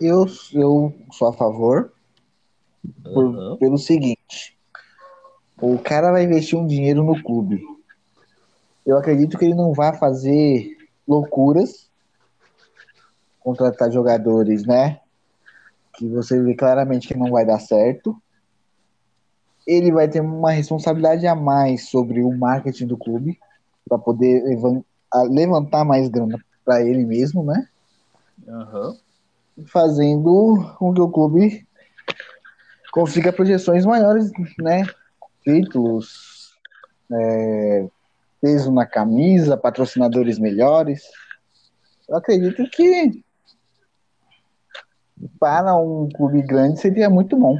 Eu, 0.00 0.26
eu 0.52 0.92
sou 1.12 1.28
a 1.28 1.32
favor 1.32 1.92
por, 3.04 3.24
uhum. 3.24 3.56
pelo 3.56 3.78
seguinte: 3.78 4.55
o 5.60 5.78
cara 5.78 6.12
vai 6.12 6.24
investir 6.24 6.58
um 6.58 6.66
dinheiro 6.66 7.02
no 7.02 7.22
clube. 7.22 7.62
Eu 8.84 8.98
acredito 8.98 9.38
que 9.38 9.44
ele 9.44 9.54
não 9.54 9.72
vai 9.72 9.96
fazer 9.96 10.76
loucuras 11.06 11.90
contratar 13.40 13.90
jogadores, 13.90 14.64
né? 14.64 15.00
Que 15.94 16.08
você 16.08 16.40
vê 16.42 16.54
claramente 16.54 17.08
que 17.08 17.16
não 17.16 17.30
vai 17.30 17.46
dar 17.46 17.60
certo. 17.60 18.20
Ele 19.66 19.92
vai 19.92 20.08
ter 20.08 20.20
uma 20.20 20.50
responsabilidade 20.50 21.26
a 21.26 21.34
mais 21.34 21.88
sobre 21.88 22.22
o 22.22 22.36
marketing 22.36 22.86
do 22.86 22.96
clube 22.96 23.38
para 23.88 23.98
poder 23.98 24.42
levantar 25.30 25.84
mais 25.84 26.08
grana 26.08 26.38
para 26.64 26.82
ele 26.82 27.04
mesmo, 27.04 27.44
né? 27.44 27.68
Uhum. 28.46 28.96
Fazendo 29.66 30.74
com 30.78 30.92
que 30.92 31.00
o 31.00 31.08
clube 31.08 31.66
consiga 32.92 33.32
projeções 33.32 33.86
maiores, 33.86 34.30
né? 34.58 34.84
Títulos, 35.46 36.56
é, 37.12 37.88
peso 38.40 38.72
na 38.72 38.84
camisa, 38.84 39.56
patrocinadores 39.56 40.40
melhores. 40.40 41.04
Eu 42.08 42.16
acredito 42.16 42.68
que 42.68 43.22
para 45.38 45.76
um 45.76 46.08
clube 46.08 46.42
grande 46.42 46.80
seria 46.80 47.08
muito 47.08 47.36
bom. 47.36 47.56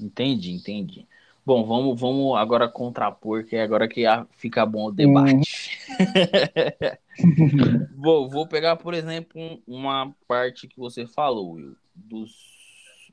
Entendi, 0.00 0.52
entendi. 0.52 1.06
Bom, 1.44 1.66
vamos, 1.66 2.00
vamos 2.00 2.38
agora 2.38 2.66
contrapor, 2.66 3.44
que 3.44 3.54
é 3.54 3.62
agora 3.62 3.86
que 3.86 4.04
fica 4.38 4.64
bom 4.64 4.86
o 4.86 4.92
debate. 4.92 5.78
Hum. 7.20 7.84
bom, 7.96 8.28
vou 8.28 8.46
pegar, 8.46 8.76
por 8.76 8.94
exemplo, 8.94 9.60
uma 9.66 10.14
parte 10.28 10.68
que 10.68 10.78
você 10.78 11.04
falou, 11.04 11.54
Will, 11.54 11.74
dos, 11.92 12.30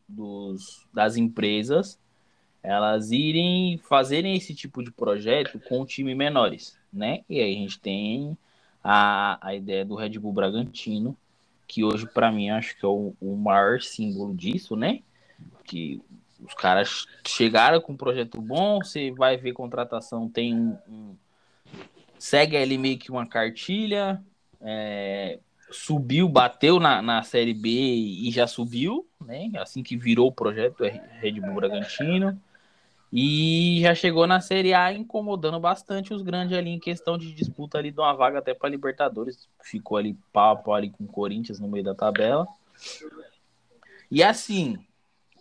dos, 0.08 0.86
das 0.94 1.18
empresas 1.18 2.00
elas 2.66 3.12
irem 3.12 3.78
fazerem 3.78 4.36
esse 4.36 4.56
tipo 4.56 4.84
de 4.84 4.92
projeto 4.92 5.60
com 5.60 5.86
times 5.86 6.18
menores, 6.18 6.78
né? 6.92 7.24
E 7.30 7.40
aí 7.40 7.56
a 7.56 7.60
gente 7.60 7.80
tem 7.80 8.38
a, 8.84 9.38
a 9.40 9.56
ideia 9.56 9.86
do 9.86 9.96
Red 9.96 10.18
Bull 10.18 10.34
Bragantino, 10.34 11.16
que 11.68 11.84
hoje 11.84 12.08
para 12.08 12.32
mim 12.32 12.50
acho 12.50 12.76
que 12.78 12.86
é 12.86 12.90
o, 12.90 13.14
o 13.22 13.36
maior 13.36 13.82
símbolo 13.82 14.34
disso, 14.34 14.76
né? 14.76 15.02
Que 15.64 16.02
os 16.40 16.54
caras 16.54 17.06
chegaram 17.26 17.80
com 17.80 17.94
um 17.94 17.98
projeto 17.98 18.42
bom, 18.42 18.80
você 18.80 19.12
vai 19.12 19.38
ver 19.38 19.54
contratação, 19.54 20.28
tem 20.28 20.56
um, 20.56 20.78
um 20.88 21.16
segue 22.18 22.58
ali 22.58 22.78
meio 22.78 22.98
que 22.98 23.12
uma 23.12 23.28
cartilha, 23.28 24.22
é, 24.60 25.40
subiu, 25.72 26.28
bateu 26.28 26.80
na, 26.80 27.02
na 27.02 27.22
Série 27.22 27.54
B 27.54 27.70
e 27.70 28.32
já 28.32 28.48
subiu, 28.48 29.08
né? 29.24 29.52
Assim 29.58 29.84
que 29.84 29.96
virou 29.96 30.28
o 30.28 30.32
projeto 30.32 30.84
é 30.84 31.02
Red 31.20 31.40
Bull 31.40 31.56
Bragantino. 31.56 32.40
E 33.18 33.80
já 33.80 33.96
chegou 33.96 34.28
na 34.28 34.42
Série 34.42 34.74
A 34.74 34.92
incomodando 34.92 35.58
bastante 35.58 36.14
os 36.14 36.22
grandes 36.22 36.58
ali 36.58 36.72
em 36.72 36.80
questão 36.80 37.18
de 37.18 37.32
disputa 37.32 37.78
ali 37.78 37.90
de 37.90 37.98
uma 37.98 38.12
vaga 38.12 38.40
até 38.40 38.54
para 38.54 38.68
Libertadores. 38.68 39.48
Ficou 39.64 39.96
ali 39.98 40.18
papo 40.34 40.74
ali 40.74 40.90
com 40.90 41.06
o 41.06 41.08
Corinthians 41.08 41.58
no 41.58 41.70
meio 41.70 41.86
da 41.86 41.96
tabela. 41.96 42.46
E 44.12 44.22
assim, 44.22 44.86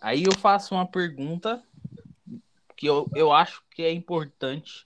aí 0.01 0.23
eu 0.23 0.31
faço 0.39 0.73
uma 0.73 0.87
pergunta 0.87 1.61
que 2.77 2.87
eu, 2.87 3.09
eu 3.13 3.33
acho 3.33 3.61
que 3.71 3.83
é 3.83 3.91
importante 3.91 4.85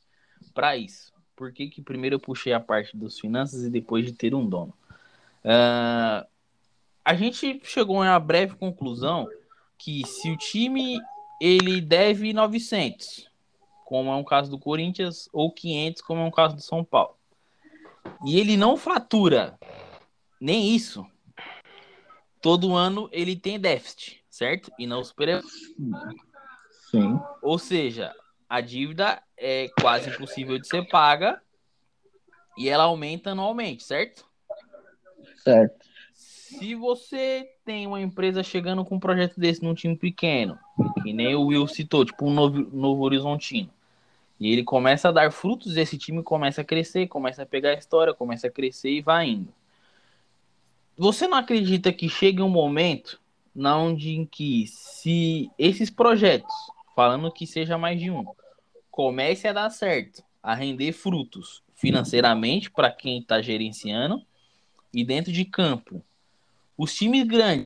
para 0.52 0.76
isso. 0.76 1.14
Por 1.36 1.54
que, 1.54 1.70
que 1.70 1.84
primeiro 1.84 2.16
eu 2.16 2.20
puxei 2.20 2.54
a 2.54 2.60
parte 2.60 2.98
dos 2.98 3.20
finanças 3.20 3.62
e 3.62 3.70
depois 3.70 4.04
de 4.04 4.14
ter 4.14 4.34
um 4.34 4.50
dono? 4.50 4.74
Uh, 5.46 6.26
a 7.06 7.14
gente 7.14 7.62
chegou 7.66 8.02
a 8.02 8.06
uma 8.06 8.20
breve 8.20 8.56
conclusão 8.56 9.28
que 9.78 10.04
se 10.08 10.32
o 10.32 10.38
time 10.38 11.00
ele 11.40 11.82
deve 11.82 12.34
900, 12.34 13.30
como 13.86 14.12
é 14.12 14.16
um 14.16 14.24
caso 14.24 14.52
do 14.52 14.60
Corinthians, 14.60 15.30
ou 15.32 15.52
500, 15.52 16.02
como 16.02 16.22
é 16.22 16.26
um 16.26 16.32
caso 16.32 16.56
do 16.56 16.62
São 16.62 16.84
Paulo. 16.84 17.18
E 18.26 18.40
ele 18.40 18.58
não 18.58 18.78
fatura 18.78 19.58
nem 20.40 20.76
isso. 20.76 21.06
Todo 22.42 22.76
ano 22.76 23.10
ele 23.12 23.36
tem 23.36 23.60
déficit, 23.60 24.24
certo? 24.30 24.72
E 24.80 24.88
não 24.88 25.04
supera. 25.04 25.42
Sim. 26.90 27.20
Ou 27.42 27.60
seja, 27.60 28.16
a 28.48 28.62
dívida 28.62 29.22
é 29.38 29.70
quase 29.82 30.10
impossível 30.10 30.58
de 30.58 30.68
ser 30.68 30.88
paga 30.88 31.42
e 32.58 32.68
ela 32.68 32.86
aumenta 32.86 33.32
anualmente, 33.32 33.84
certo? 33.84 34.26
Certo. 35.38 35.89
Se 36.50 36.74
você 36.74 37.48
tem 37.64 37.86
uma 37.86 38.02
empresa 38.02 38.42
chegando 38.42 38.84
com 38.84 38.96
um 38.96 39.00
projeto 39.00 39.40
desse 39.40 39.64
num 39.64 39.76
time 39.76 39.96
pequeno, 39.96 40.58
que 41.04 41.14
nem 41.14 41.36
o 41.36 41.46
Will 41.46 41.68
citou, 41.68 42.04
tipo 42.04 42.26
um 42.26 42.34
novo, 42.34 42.68
novo 42.74 43.04
horizontino, 43.04 43.70
e 44.40 44.52
ele 44.52 44.64
começa 44.64 45.10
a 45.10 45.12
dar 45.12 45.32
frutos, 45.32 45.78
esse 45.78 45.96
time 45.96 46.24
começa 46.24 46.62
a 46.62 46.64
crescer, 46.64 47.08
começa 47.08 47.44
a 47.44 47.46
pegar 47.46 47.70
a 47.70 47.76
história, 47.76 48.16
começa 48.16 48.48
a 48.48 48.50
crescer 48.50 48.90
e 48.90 49.02
vai 49.02 49.28
indo. 49.30 49.54
Você 50.98 51.28
não 51.28 51.38
acredita 51.38 51.94
que 51.94 52.10
chega 52.10 52.44
um 52.44 52.50
momento 52.50 53.22
na 53.54 53.78
onde 53.78 54.16
em 54.16 54.26
que 54.26 54.66
se 54.66 55.52
esses 55.56 55.92
projetos, 55.92 56.54
falando 56.96 57.32
que 57.32 57.46
seja 57.46 57.78
mais 57.78 58.00
de 58.00 58.10
um, 58.10 58.26
comece 58.90 59.48
a 59.48 59.54
dar 59.54 59.70
certo, 59.70 60.24
a 60.42 60.56
render 60.56 60.94
frutos 60.94 61.62
financeiramente 61.76 62.72
para 62.72 62.90
quem 62.90 63.20
está 63.20 63.40
gerenciando 63.40 64.26
e 64.92 65.06
dentro 65.06 65.32
de 65.32 65.46
campo 65.46 66.04
os 66.80 66.96
times 66.96 67.28
grandes 67.28 67.66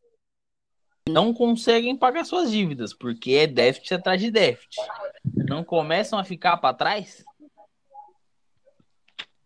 não 1.07 1.31
conseguem 1.35 1.95
pagar 1.95 2.25
suas 2.25 2.49
dívidas, 2.49 2.95
porque 2.95 3.33
é 3.33 3.45
déficit 3.45 3.93
atrás 3.93 4.19
de 4.19 4.31
déficit. 4.31 4.81
Não 5.47 5.63
começam 5.63 6.17
a 6.17 6.23
ficar 6.23 6.57
para 6.57 6.73
trás? 6.73 7.23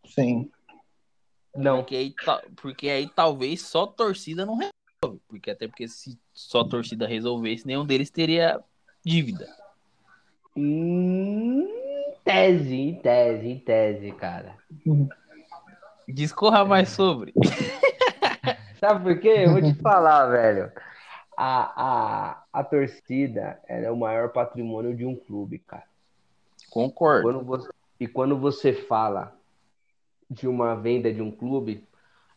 Sim. 0.06 0.50
Não. 1.54 1.80
Porque 1.80 1.96
aí, 1.96 2.16
porque 2.56 2.90
aí 2.90 3.10
talvez 3.10 3.62
só 3.62 3.86
torcida 3.86 4.46
não 4.46 4.56
resolve. 4.56 5.22
Porque 5.28 5.52
até 5.52 5.68
porque 5.68 5.88
se 5.90 6.18
só 6.34 6.64
torcida 6.64 7.06
resolvesse, 7.06 7.68
nenhum 7.68 7.86
deles 7.86 8.10
teria 8.10 8.64
dívida. 9.04 9.54
Em 10.56 11.68
tese, 12.24 12.74
em 12.74 12.96
tese, 12.96 13.48
em 13.48 13.60
tese, 13.60 14.12
cara. 14.14 14.56
Discorra 16.08 16.64
mais 16.64 16.88
sobre. 16.90 17.34
Sabe 18.80 19.04
por 19.04 19.20
quê? 19.20 19.44
Eu 19.46 19.52
vou 19.52 19.62
te 19.62 19.74
falar, 19.76 20.28
velho. 20.28 20.72
A, 21.36 21.84
a, 21.86 22.44
a 22.52 22.64
torcida 22.64 23.60
é 23.68 23.90
o 23.92 23.98
maior 23.98 24.30
patrimônio 24.30 24.96
de 24.96 25.06
um 25.06 25.16
clube, 25.16 25.60
cara. 25.60 25.84
Concordo. 26.70 27.24
Quando 27.24 27.46
você, 27.46 27.70
e 28.00 28.08
quando 28.08 28.38
você 28.38 28.74
fala 28.74 29.36
de 30.30 30.48
uma 30.48 30.76
venda 30.76 31.14
de 31.14 31.22
um 31.22 31.32
clube, 31.32 31.84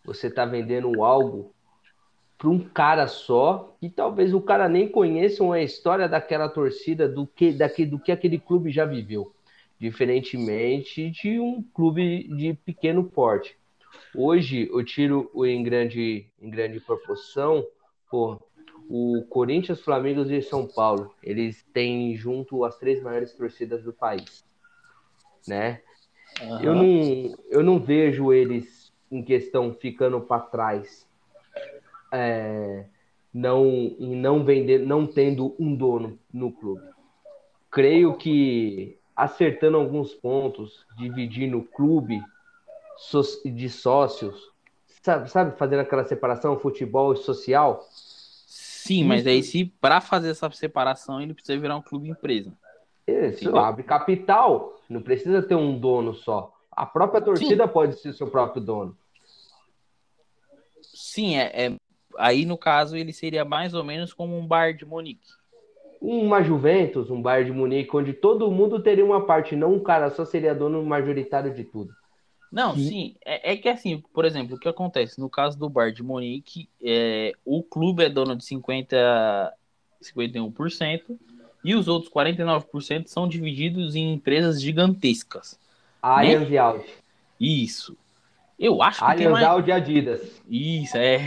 você 0.05 0.29
está 0.29 0.45
vendendo 0.45 1.03
algo 1.03 1.53
para 2.39 2.49
um 2.49 2.59
cara 2.59 3.07
só, 3.07 3.77
que 3.81 3.91
talvez 3.91 4.33
o 4.33 4.41
cara 4.41 4.69
nem 4.69 4.89
conheça 4.89 5.45
a 5.53 5.63
história 5.63 6.09
daquela 6.09 6.49
torcida, 6.49 7.07
do 7.07 7.27
que, 7.27 7.53
daquele, 7.53 7.91
do 7.91 7.99
que 7.99 8.11
aquele 8.11 8.39
clube 8.39 8.71
já 8.71 8.87
viveu. 8.87 9.35
Diferentemente 9.79 11.11
de 11.11 11.39
um 11.39 11.63
clube 11.63 12.29
de 12.35 12.55
pequeno 12.55 13.05
porte. 13.05 13.60
Hoje 14.15 14.69
eu 14.73 14.85
tiro 14.85 15.31
em 15.45 15.63
grande, 15.63 16.27
em 16.41 16.51
grande 16.51 16.81
proporção, 16.81 17.65
pô, 18.11 18.41
o 18.89 19.25
Corinthians, 19.29 19.81
Flamengo 19.81 20.23
e 20.23 20.43
São 20.43 20.67
Paulo. 20.67 21.15
Eles 21.23 21.65
têm 21.73 22.17
junto 22.17 22.65
as 22.65 22.77
três 22.79 23.01
maiores 23.03 23.33
torcidas 23.33 23.85
do 23.85 23.93
país, 23.93 24.45
né? 25.47 25.81
Uhum. 26.43 26.61
Eu, 26.61 26.75
não, 26.75 27.39
eu 27.51 27.63
não 27.63 27.79
vejo 27.79 28.33
eles 28.33 28.93
em 29.11 29.23
questão 29.23 29.75
ficando 29.75 30.21
para 30.21 30.43
trás, 30.43 31.07
é, 32.13 32.85
não 33.33 33.67
em 33.67 34.17
não 34.17 34.45
vender, 34.45 34.81
não 34.81 35.07
tendo 35.07 35.55
um 35.59 35.75
dono 35.75 36.19
no 36.33 36.53
clube. 36.53 36.83
Creio 37.71 38.17
que 38.17 38.99
acertando 39.15 39.77
alguns 39.77 40.15
pontos, 40.15 40.87
dividindo 40.97 41.59
o 41.59 41.65
clube 41.65 42.21
de 43.45 43.69
sócios, 43.69 44.51
sabe, 45.03 45.31
sabe 45.31 45.57
fazendo 45.57 45.81
aquela 45.81 46.05
separação 46.05 46.59
futebol 46.59 47.13
e 47.13 47.17
social? 47.17 47.85
Sim, 47.91 49.05
mas 49.05 49.27
aí 49.27 49.43
se 49.43 49.65
para 49.65 50.01
fazer 50.01 50.31
essa 50.31 50.51
separação 50.51 51.21
ele 51.21 51.35
precisa 51.35 51.59
virar 51.59 51.77
um 51.77 51.83
clube 51.83 52.09
empresa. 52.09 52.53
Isso, 53.07 53.57
abre 53.57 53.83
capital, 53.83 54.81
não 54.89 55.03
precisa 55.03 55.43
ter 55.43 55.55
um 55.55 55.79
dono 55.79 56.15
só. 56.15 56.55
A 56.71 56.87
própria 56.87 57.21
torcida 57.21 57.67
Sim. 57.67 57.73
pode 57.73 57.99
ser 57.99 58.13
seu 58.13 58.29
próprio 58.29 58.63
dono. 58.63 58.97
Sim, 60.83 61.37
é, 61.37 61.67
é, 61.67 61.77
aí 62.19 62.45
no 62.45 62.57
caso 62.57 62.97
ele 62.97 63.13
seria 63.13 63.45
mais 63.45 63.75
ou 63.75 63.85
menos 63.85 64.13
como 64.13 64.37
um 64.37 64.47
bar 64.47 64.75
de 64.75 64.85
Munique. 64.85 65.29
Uma 66.01 66.43
Juventus, 66.43 67.11
um 67.11 67.21
bar 67.21 67.45
de 67.45 67.53
Munique, 67.53 67.95
onde 67.95 68.13
todo 68.13 68.51
mundo 68.51 68.83
teria 68.83 69.05
uma 69.05 69.27
parte, 69.27 69.55
não 69.55 69.75
um 69.75 69.83
cara 69.83 70.11
só 70.11 70.25
seria 70.25 70.55
dono 70.55 70.83
majoritário 70.83 71.53
de 71.53 71.65
tudo. 71.65 71.93
Não, 72.51 72.75
sim, 72.75 72.89
sim 72.89 73.15
é, 73.25 73.53
é, 73.53 73.57
que 73.57 73.69
assim, 73.69 74.03
por 74.13 74.25
exemplo, 74.25 74.57
o 74.57 74.59
que 74.59 74.69
acontece 74.69 75.21
no 75.21 75.31
caso 75.31 75.59
do 75.59 75.69
Bar 75.69 75.93
de 75.93 76.03
Monique, 76.03 76.69
é, 76.83 77.33
o 77.45 77.63
clube 77.63 78.05
é 78.05 78.09
dono 78.09 78.35
de 78.35 78.45
50, 78.45 79.55
51% 80.03 81.19
e 81.65 81.75
os 81.75 81.87
outros 81.89 82.13
49% 82.13 83.07
são 83.07 83.29
divididos 83.29 83.95
em 83.95 84.13
empresas 84.15 84.61
gigantescas. 84.61 85.59
Allianz 86.03 86.49
né? 86.49 86.55
e 86.55 86.59
Audi. 86.59 86.87
Isso. 87.39 87.97
Eu 88.59 88.83
acho 88.83 89.05
que 89.05 89.17
tem 89.17 89.29
mais. 89.29 89.65
De 89.65 89.73
Adidas. 89.73 90.43
Isso, 90.49 90.97
é. 90.97 91.19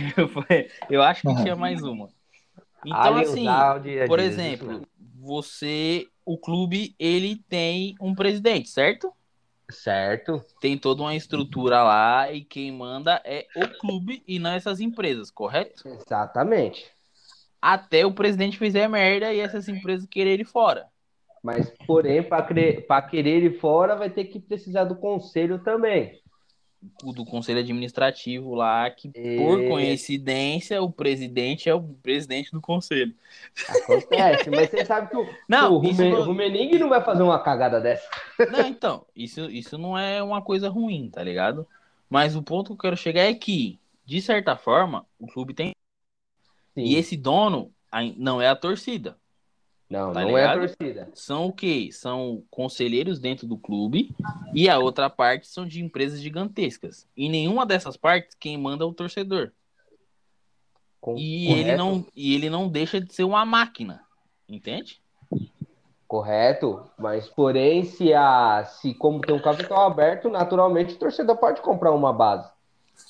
Eu 0.90 1.02
acho 1.02 1.22
que 1.22 1.36
tinha 1.42 1.56
mais 1.56 1.82
uma. 1.82 2.10
Então, 2.86 3.18
assim, 3.18 3.46
por 4.08 4.20
exemplo, 4.20 4.82
você, 5.20 6.08
o 6.26 6.38
clube, 6.38 6.94
ele 7.00 7.38
tem 7.50 7.96
um 8.00 8.14
presidente, 8.14 8.70
certo? 8.70 9.12
Certo. 9.70 10.44
Tem 10.60 10.78
toda 10.78 11.02
uma 11.02 11.16
estrutura 11.16 11.84
lá 11.84 12.32
e 12.32 12.44
quem 12.44 12.72
manda 12.72 13.22
é 13.26 13.48
o 13.56 13.68
clube 13.80 14.24
e 14.28 14.40
não 14.40 14.52
essas 14.52 14.80
empresas, 14.80 15.32
correto? 15.32 15.88
Exatamente. 15.88 16.92
Até 17.62 18.06
o 18.06 18.14
presidente 18.14 18.58
fizer 18.58 18.88
merda 18.88 19.34
e 19.34 19.40
essas 19.40 19.68
empresas 19.68 20.08
quererem 20.08 20.42
ir 20.42 20.46
fora. 20.46 20.88
Mas, 21.42 21.74
porém, 21.86 22.24
para 22.24 23.02
querer 23.02 23.44
ir 23.44 23.60
fora, 23.60 23.96
vai 23.96 24.10
ter 24.10 24.26
que 24.26 24.40
precisar 24.40 24.86
do 24.86 24.96
conselho 24.96 25.60
também. 25.60 26.23
O 27.04 27.12
do 27.14 27.24
conselho 27.26 27.60
administrativo 27.60 28.54
lá, 28.56 28.90
que 28.90 29.10
E- 29.16 29.38
por 29.38 29.66
coincidência 29.68 30.82
o 30.82 30.92
presidente 30.92 31.70
é 31.70 31.74
o 31.74 31.82
presidente 31.82 32.52
do 32.52 32.60
conselho. 32.62 33.14
Acontece, 33.70 34.50
mas 34.50 34.70
você 34.70 34.86
sabe 34.86 35.10
que 35.10 35.18
o, 35.18 35.28
Não, 35.48 35.78
o 35.80 35.84
isso 35.86 36.02
Rume- 36.02 36.12
não- 36.12 36.24
Rumeningue 36.26 36.80
não 36.80 36.90
vai 36.90 37.02
fazer 37.04 37.24
uma 37.24 37.40
cagada 37.40 37.80
dessa. 37.80 38.08
Não, 38.52 38.68
então, 38.68 39.06
isso, 39.16 39.50
isso 39.50 39.78
não 39.78 39.98
é 39.98 40.22
uma 40.22 40.42
coisa 40.42 40.70
ruim, 40.70 41.10
tá 41.10 41.24
ligado? 41.24 41.68
Mas 42.10 42.36
o 42.36 42.44
ponto 42.44 42.68
que 42.68 42.74
eu 42.74 42.78
quero 42.78 42.98
chegar 42.98 43.22
é 43.24 43.34
que, 43.34 43.80
de 44.06 44.22
certa 44.22 44.56
forma, 44.56 45.06
o 45.20 45.28
clube 45.28 45.54
tem. 45.54 45.74
Sim. 46.76 46.82
E 46.82 46.96
esse 46.96 47.16
dono 47.16 47.72
não 48.18 48.42
é 48.42 48.48
a 48.50 48.56
torcida. 48.56 49.18
Não, 49.94 50.12
tá 50.12 50.22
não 50.24 50.36
é 50.36 50.44
a 50.46 50.54
ligado? 50.54 50.60
torcida. 50.60 51.12
São 51.14 51.46
o 51.46 51.54
quê? 51.54 51.90
São 51.92 52.44
conselheiros 52.50 53.20
dentro 53.20 53.46
do 53.46 53.56
clube 53.56 54.12
e 54.52 54.68
a 54.68 54.80
outra 54.80 55.08
parte 55.08 55.46
são 55.48 55.68
de 55.68 55.84
empresas 55.84 56.20
gigantescas. 56.20 57.08
E 57.16 57.30
nenhuma 57.30 57.64
dessas 57.64 57.96
partes 57.96 58.36
quem 58.40 58.58
manda 58.58 58.84
é 58.84 58.88
o 58.88 58.94
torcedor. 58.94 59.52
Com- 61.00 61.16
E 61.16 61.46
correto, 61.46 61.70
ele 61.70 61.78
não 61.78 62.06
e 62.16 62.34
ele 62.34 62.50
não 62.50 62.68
deixa 62.68 63.00
de 63.00 63.14
ser 63.14 63.24
uma 63.24 63.46
máquina. 63.46 64.02
Entende? 64.50 65.00
Correto, 66.08 66.90
mas 66.98 67.28
porém, 67.30 67.84
se 67.84 68.14
a 68.16 68.66
se 68.66 68.96
como 68.96 69.20
tem 69.22 69.36
um 69.36 69.40
capital 69.42 69.86
aberto, 69.86 70.28
naturalmente 70.28 70.96
o 70.96 70.98
torcedor 70.98 71.38
pode 71.38 71.62
comprar 71.62 71.92
uma 71.92 72.12
base, 72.12 72.50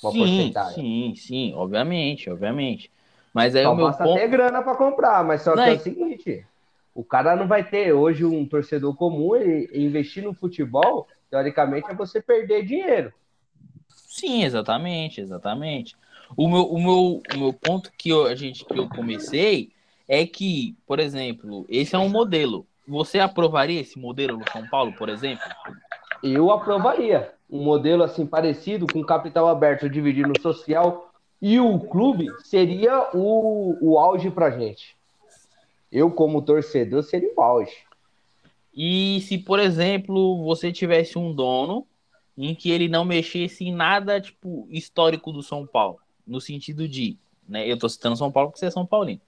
uma 0.02 0.12
sim, 0.12 0.18
porcentagem. 0.18 0.74
sim, 0.74 1.14
sim, 1.16 1.54
obviamente, 1.54 2.28
obviamente. 2.28 2.90
Mas 3.32 3.54
aí 3.56 3.64
Só 3.64 3.72
o 3.72 3.76
meu 3.76 3.86
basta 3.86 4.04
ponto 4.04 4.18
ter 4.20 4.28
grana 4.28 4.62
para 4.62 4.76
comprar, 4.76 5.24
mas 5.24 5.40
só 5.42 5.52
que 5.52 5.56
Não, 5.56 5.64
é 5.64 5.72
e- 5.72 5.76
o 5.76 5.80
seguinte, 5.80 6.46
o 6.94 7.02
cara 7.02 7.34
não 7.34 7.48
vai 7.48 7.68
ter 7.68 7.92
hoje 7.92 8.24
um 8.24 8.46
torcedor 8.46 8.94
comum 8.94 9.34
ele 9.34 9.68
investir 9.74 10.22
no 10.22 10.32
futebol, 10.32 11.08
teoricamente 11.28 11.90
é 11.90 11.94
você 11.94 12.22
perder 12.22 12.64
dinheiro. 12.64 13.12
Sim, 13.88 14.44
exatamente, 14.44 15.20
exatamente. 15.20 15.96
O 16.36 16.48
meu, 16.48 16.62
o 16.62 16.80
meu, 16.80 17.22
o 17.34 17.38
meu 17.38 17.52
ponto 17.52 17.90
que 17.98 18.10
eu, 18.10 18.26
a 18.26 18.34
gente, 18.34 18.64
que 18.64 18.78
eu 18.78 18.88
comecei 18.88 19.72
é 20.06 20.24
que, 20.24 20.76
por 20.86 21.00
exemplo, 21.00 21.66
esse 21.68 21.96
é 21.96 21.98
um 21.98 22.08
modelo. 22.08 22.66
Você 22.86 23.18
aprovaria 23.18 23.80
esse 23.80 23.98
modelo 23.98 24.38
no 24.38 24.50
São 24.52 24.66
Paulo, 24.68 24.92
por 24.92 25.08
exemplo? 25.08 25.44
Eu 26.22 26.50
aprovaria 26.50 27.32
um 27.50 27.62
modelo 27.62 28.02
assim 28.02 28.26
parecido 28.26 28.86
com 28.86 29.02
capital 29.02 29.48
aberto 29.48 29.88
dividido 29.88 30.28
no 30.28 30.40
social 30.40 31.10
e 31.40 31.58
o 31.58 31.78
clube 31.78 32.28
seria 32.44 33.10
o, 33.12 33.76
o 33.80 33.98
auge 33.98 34.30
pra 34.30 34.50
gente. 34.50 34.96
Eu 35.94 36.10
como 36.10 36.42
torcedor 36.42 37.04
seria 37.04 37.32
o 37.36 37.40
auge. 37.40 37.84
E 38.74 39.20
se, 39.20 39.38
por 39.38 39.60
exemplo, 39.60 40.44
você 40.44 40.72
tivesse 40.72 41.16
um 41.16 41.32
dono 41.32 41.86
em 42.36 42.52
que 42.52 42.72
ele 42.72 42.88
não 42.88 43.04
mexesse 43.04 43.64
em 43.64 43.72
nada, 43.72 44.20
tipo, 44.20 44.66
histórico 44.68 45.30
do 45.30 45.40
São 45.40 45.64
Paulo, 45.64 46.00
no 46.26 46.40
sentido 46.40 46.88
de, 46.88 47.16
né, 47.48 47.70
eu 47.70 47.78
tô 47.78 47.88
citando 47.88 48.16
São 48.16 48.32
Paulo 48.32 48.48
porque 48.48 48.58
você 48.58 48.66
é 48.66 48.70
São 48.72 48.84
Paulino, 48.84 49.20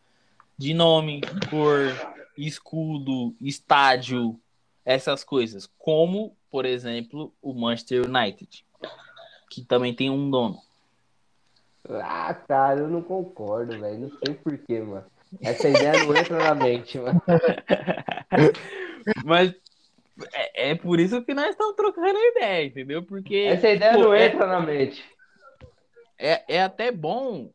de 0.59 0.75
nome, 0.75 1.21
cor, 1.49 1.95
escudo, 2.37 3.33
estádio, 3.41 4.37
essas 4.85 5.23
coisas, 5.23 5.71
como, 5.79 6.37
por 6.51 6.67
exemplo, 6.67 7.33
o 7.41 7.55
Manchester 7.55 8.09
United, 8.09 8.67
que 9.49 9.65
também 9.65 9.95
tem 9.95 10.11
um 10.11 10.29
dono. 10.29 10.61
Ah, 11.89 12.35
cara, 12.35 12.81
eu 12.81 12.89
não 12.89 13.03
concordo, 13.03 13.79
velho. 13.79 14.01
Não 14.01 14.19
sei 14.19 14.35
porquê, 14.35 14.81
mano. 14.81 15.07
Essa 15.43 15.69
ideia 15.69 15.99
não 15.99 16.15
entra 16.15 16.41
na 16.43 16.55
mente, 16.55 16.99
mano. 16.99 17.21
Mas 19.25 19.55
é, 20.33 20.71
é 20.71 20.75
por 20.75 20.99
isso 21.01 21.23
que 21.23 21.35
nós 21.35 21.51
estamos 21.51 21.77
trocando 21.77 22.19
ideia, 22.19 22.67
entendeu? 22.67 23.03
Porque 23.03 23.37
Essa 23.37 23.71
ideia 23.71 23.93
pô, 23.93 24.05
não 24.05 24.15
é- 24.15 24.27
entra 24.27 24.47
na 24.47 24.61
mente. 24.61 25.05
é, 26.19 26.57
é 26.57 26.63
até 26.63 26.91
bom, 26.91 27.51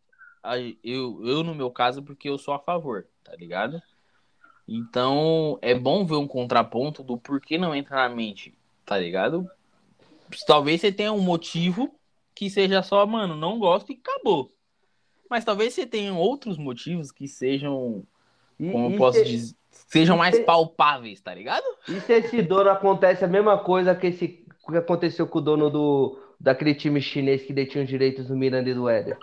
eu, 0.83 1.25
eu 1.25 1.43
no 1.43 1.55
meu 1.55 1.71
caso, 1.71 2.03
porque 2.03 2.29
eu 2.29 2.37
sou 2.37 2.53
a 2.53 2.59
favor, 2.59 3.07
tá 3.23 3.35
ligado? 3.35 3.81
Então, 4.67 5.57
é 5.61 5.73
bom 5.73 6.05
ver 6.05 6.15
um 6.15 6.27
contraponto 6.27 7.03
do 7.03 7.17
porquê 7.17 7.57
não 7.57 7.75
entra 7.75 7.95
na 8.07 8.09
mente, 8.15 8.57
tá 8.85 8.97
ligado? 8.97 9.49
Talvez 10.47 10.79
você 10.79 10.91
tenha 10.91 11.11
um 11.11 11.19
motivo 11.19 11.93
que 12.33 12.49
seja 12.49 12.81
só, 12.81 13.05
mano, 13.05 13.35
não 13.35 13.59
gosto 13.59 13.91
e 13.91 13.99
acabou. 14.01 14.53
Mas 15.31 15.45
talvez 15.45 15.73
você 15.73 15.87
tenha 15.87 16.13
outros 16.13 16.57
motivos 16.57 17.09
que 17.09 17.25
sejam, 17.25 18.03
E, 18.59 18.69
como 18.69 18.87
eu 18.87 18.91
e 18.91 18.97
posso 18.97 19.19
se, 19.19 19.25
dizer, 19.25 19.55
sejam 19.87 20.17
mais 20.17 20.35
se- 20.35 20.43
palpáveis, 20.43 21.21
tá 21.21 21.33
ligado? 21.33 21.63
e 21.87 22.01
se 22.01 22.11
esse 22.11 22.41
dono 22.41 22.69
acontece 22.69 23.23
a 23.23 23.29
mesma 23.29 23.57
coisa 23.57 23.95
que, 23.95 24.07
esse, 24.07 24.27
que 24.27 24.75
aconteceu 24.77 25.25
com 25.25 25.39
o 25.39 25.41
dono 25.41 25.69
do, 25.69 26.21
daquele 26.37 26.75
time 26.75 27.01
chinês 27.01 27.43
que 27.43 27.53
detinha 27.53 27.81
os 27.81 27.89
direitos 27.89 28.27
do 28.27 28.35
Miranda 28.35 28.69
e 28.69 28.73
do 28.73 28.89
Éder? 28.89 29.17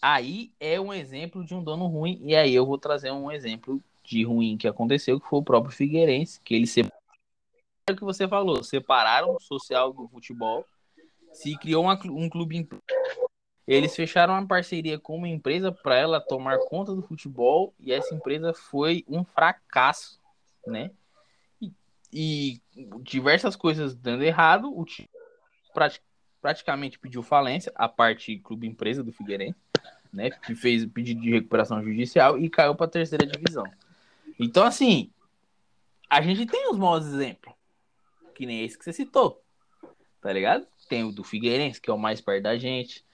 Aí 0.00 0.52
é 0.60 0.80
um 0.80 0.94
exemplo 0.94 1.44
de 1.44 1.56
um 1.56 1.64
dono 1.64 1.88
ruim, 1.88 2.20
e 2.22 2.36
aí 2.36 2.54
eu 2.54 2.64
vou 2.64 2.78
trazer 2.78 3.10
um 3.10 3.32
exemplo 3.32 3.82
de 4.04 4.22
ruim 4.22 4.56
que 4.56 4.68
aconteceu, 4.68 5.18
que 5.18 5.28
foi 5.28 5.40
o 5.40 5.44
próprio 5.44 5.74
Figueirense, 5.74 6.40
que 6.40 6.54
ele 6.54 6.68
separaram 6.68 7.02
o 7.90 7.96
que 7.96 8.04
você 8.04 8.28
falou, 8.28 8.62
separaram 8.62 9.34
o 9.34 9.40
social 9.40 9.92
do 9.92 10.06
futebol, 10.06 10.64
se 11.32 11.58
criou 11.58 11.82
uma 11.82 11.98
um 12.04 12.28
clube. 12.28 12.68
Eles 13.66 13.96
fecharam 13.96 14.34
uma 14.34 14.46
parceria 14.46 14.98
com 14.98 15.16
uma 15.16 15.28
empresa 15.28 15.72
para 15.72 15.96
ela 15.96 16.20
tomar 16.20 16.58
conta 16.66 16.94
do 16.94 17.02
futebol, 17.02 17.74
e 17.80 17.92
essa 17.92 18.14
empresa 18.14 18.52
foi 18.52 19.04
um 19.08 19.24
fracasso, 19.24 20.20
né? 20.66 20.90
E, 21.60 21.72
e 22.12 22.60
diversas 23.00 23.56
coisas 23.56 23.94
dando 23.94 24.22
errado, 24.22 24.76
o 24.76 24.84
time 24.84 25.08
prati- 25.72 26.02
praticamente 26.42 26.98
pediu 26.98 27.22
falência, 27.22 27.72
a 27.74 27.88
parte 27.88 28.38
clube 28.38 28.66
empresa 28.66 29.02
do 29.02 29.12
Figueirense 29.12 29.58
né? 30.14 30.30
Que 30.30 30.54
fez 30.54 30.86
pedido 30.86 31.20
de 31.20 31.30
recuperação 31.30 31.82
judicial 31.82 32.38
e 32.38 32.48
caiu 32.48 32.74
para 32.74 32.86
a 32.86 32.90
terceira 32.90 33.26
divisão. 33.26 33.64
Então, 34.38 34.64
assim, 34.64 35.10
a 36.08 36.22
gente 36.22 36.46
tem 36.46 36.70
os 36.70 36.78
maus 36.78 37.04
exemplos, 37.04 37.52
que 38.34 38.46
nem 38.46 38.64
esse 38.64 38.78
que 38.78 38.84
você 38.84 38.92
citou, 38.92 39.42
tá 40.20 40.32
ligado? 40.32 40.66
Tem 40.88 41.02
o 41.02 41.10
do 41.10 41.24
Figueirense, 41.24 41.80
que 41.80 41.90
é 41.90 41.92
o 41.92 41.98
mais 41.98 42.20
perto 42.20 42.44
da 42.44 42.56
gente, 42.56 43.04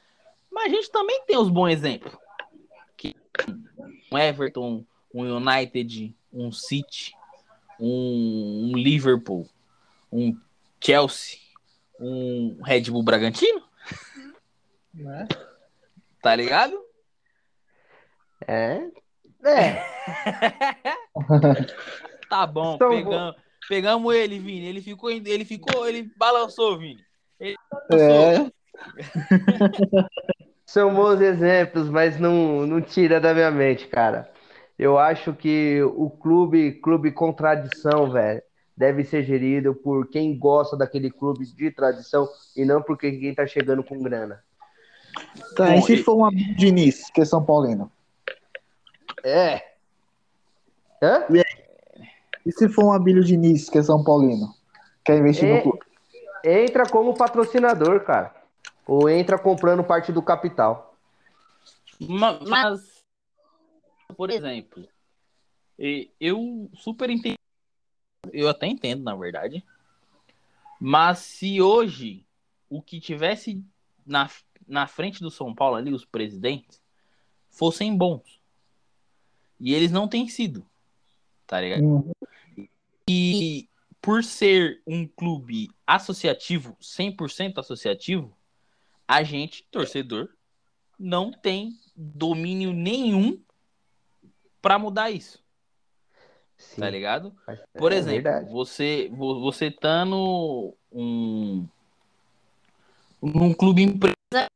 mas 0.50 0.66
a 0.66 0.68
gente 0.68 0.90
também 0.90 1.22
tem 1.26 1.36
os 1.38 1.48
bons 1.48 1.68
exemplos. 1.68 2.12
Que 2.96 3.14
um 4.10 4.18
Everton, 4.18 4.84
um 5.14 5.22
United, 5.36 6.14
um 6.32 6.50
City, 6.52 7.14
um, 7.78 8.70
um 8.72 8.76
Liverpool, 8.76 9.48
um 10.12 10.36
Chelsea, 10.82 11.38
um 11.98 12.60
Red 12.62 12.82
Bull 12.90 13.02
Bragantino, 13.02 13.62
Né? 14.94 15.28
tá 16.22 16.34
ligado? 16.34 16.78
É? 18.46 18.88
É. 19.44 19.84
Tá 22.30 22.46
bom, 22.46 22.76
Então, 22.76 22.90
pegamos, 22.90 23.36
pegamos 23.68 24.14
ele, 24.14 24.38
Vini. 24.38 24.64
Ele 24.64 24.80
ficou, 24.80 25.10
ele 25.10 25.44
ficou, 25.44 25.84
ele 25.84 26.12
balançou, 26.16 26.78
Vini. 26.78 27.04
É, 27.40 27.54
São 30.72 30.94
bons 30.94 31.20
exemplos, 31.20 31.90
mas 31.90 32.16
não, 32.20 32.64
não 32.64 32.80
tira 32.80 33.20
da 33.20 33.34
minha 33.34 33.50
mente, 33.50 33.88
cara. 33.88 34.30
Eu 34.78 34.96
acho 34.98 35.32
que 35.32 35.82
o 35.82 36.08
clube, 36.08 36.74
clube 36.74 37.10
com 37.10 37.32
tradição, 37.32 38.12
velho, 38.12 38.40
deve 38.76 39.02
ser 39.02 39.24
gerido 39.24 39.74
por 39.74 40.08
quem 40.08 40.38
gosta 40.38 40.76
daquele 40.76 41.10
clube 41.10 41.44
de 41.44 41.72
tradição 41.72 42.28
e 42.56 42.64
não 42.64 42.80
por 42.80 42.96
quem 42.96 43.34
tá 43.34 43.48
chegando 43.48 43.82
com 43.82 44.00
grana. 44.00 44.44
tá, 45.56 45.70
Bom, 45.70 45.78
e 45.78 45.82
se 45.82 45.94
e- 45.94 46.04
for 46.04 46.14
um 46.16 46.24
amigo 46.24 46.54
Diniz, 46.54 47.10
que 47.10 47.20
é 47.20 47.24
São 47.24 47.44
Paulino? 47.44 47.90
É. 49.24 49.60
Hã? 51.02 51.26
E 52.46 52.52
se 52.52 52.68
for 52.68 52.84
um 52.84 52.92
Abílio 52.92 53.24
Diniz, 53.24 53.68
que 53.68 53.78
é 53.78 53.82
São 53.82 54.04
Paulino? 54.04 54.54
Quer 55.04 55.18
investir 55.18 55.48
É. 55.48 55.56
no 55.56 55.62
clube? 55.62 55.80
Entra 56.44 56.84
como 56.88 57.12
patrocinador, 57.14 58.04
cara. 58.04 58.39
Ou 58.92 59.08
entra 59.08 59.38
comprando 59.38 59.84
parte 59.84 60.10
do 60.10 60.20
capital. 60.20 60.98
Ma- 62.00 62.40
Mas, 62.40 63.04
por 64.16 64.30
exemplo, 64.30 64.84
eu 66.18 66.68
super 66.74 67.08
entendo, 67.08 67.36
eu 68.32 68.48
até 68.48 68.66
entendo, 68.66 69.04
na 69.04 69.14
verdade, 69.14 69.64
mas 70.80 71.18
se 71.20 71.62
hoje 71.62 72.26
o 72.68 72.82
que 72.82 72.98
tivesse 72.98 73.64
na, 74.04 74.28
na 74.66 74.88
frente 74.88 75.20
do 75.20 75.30
São 75.30 75.54
Paulo 75.54 75.76
ali, 75.76 75.92
os 75.92 76.04
presidentes, 76.04 76.82
fossem 77.48 77.96
bons. 77.96 78.40
E 79.60 79.72
eles 79.72 79.92
não 79.92 80.08
têm 80.08 80.28
sido. 80.28 80.66
Tá 81.46 81.60
ligado? 81.60 81.84
Uhum. 81.84 82.12
E 83.08 83.68
por 84.02 84.24
ser 84.24 84.82
um 84.84 85.06
clube 85.06 85.70
associativo, 85.86 86.76
100% 86.80 87.58
associativo, 87.58 88.36
a 89.10 89.24
gente, 89.24 89.64
torcedor, 89.72 90.28
não 90.96 91.32
tem 91.32 91.76
domínio 91.96 92.72
nenhum 92.72 93.40
para 94.62 94.78
mudar 94.78 95.10
isso. 95.10 95.42
Sim. 96.56 96.80
Tá 96.80 96.88
ligado? 96.88 97.34
É 97.48 97.56
Por 97.76 97.90
exemplo, 97.90 98.22
verdade. 98.22 98.52
você 98.52 99.10
vo- 99.12 99.40
você 99.40 99.68
tá 99.68 100.04
no 100.04 100.76
um 100.92 101.66
num 103.20 103.52
clube 103.52 103.82
empresa, 103.82 104.14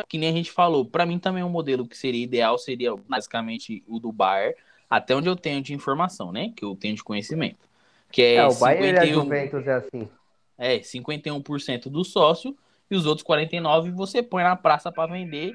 que 0.08 0.18
nem 0.18 0.28
a 0.28 0.32
gente 0.32 0.52
falou, 0.52 0.84
para 0.86 1.04
mim 1.04 1.18
também 1.18 1.42
um 1.42 1.48
modelo 1.48 1.86
que 1.88 1.96
seria 1.98 2.22
ideal 2.22 2.56
seria 2.56 2.94
basicamente 2.96 3.82
o 3.88 3.98
do 3.98 4.12
Bar, 4.12 4.54
até 4.88 5.16
onde 5.16 5.28
eu 5.28 5.34
tenho 5.34 5.60
de 5.60 5.74
informação, 5.74 6.30
né? 6.30 6.52
Que 6.56 6.64
eu 6.64 6.76
tenho 6.76 6.94
de 6.94 7.02
conhecimento. 7.02 7.68
Que 8.10 8.22
é, 8.22 8.34
É, 8.36 8.46
o 8.46 8.54
Bayern 8.54 8.86
e 8.92 8.98
a 8.98 9.00
51 9.00 9.22
Juventus 9.24 9.66
é 9.66 9.72
assim. 9.74 10.08
é 10.56 10.78
51% 10.80 11.90
do 11.90 12.04
sócio 12.04 12.56
e 12.90 12.96
os 12.96 13.06
outros 13.06 13.24
49 13.24 13.90
você 13.90 14.22
põe 14.22 14.42
na 14.42 14.56
praça 14.56 14.92
para 14.92 15.12
vender 15.12 15.54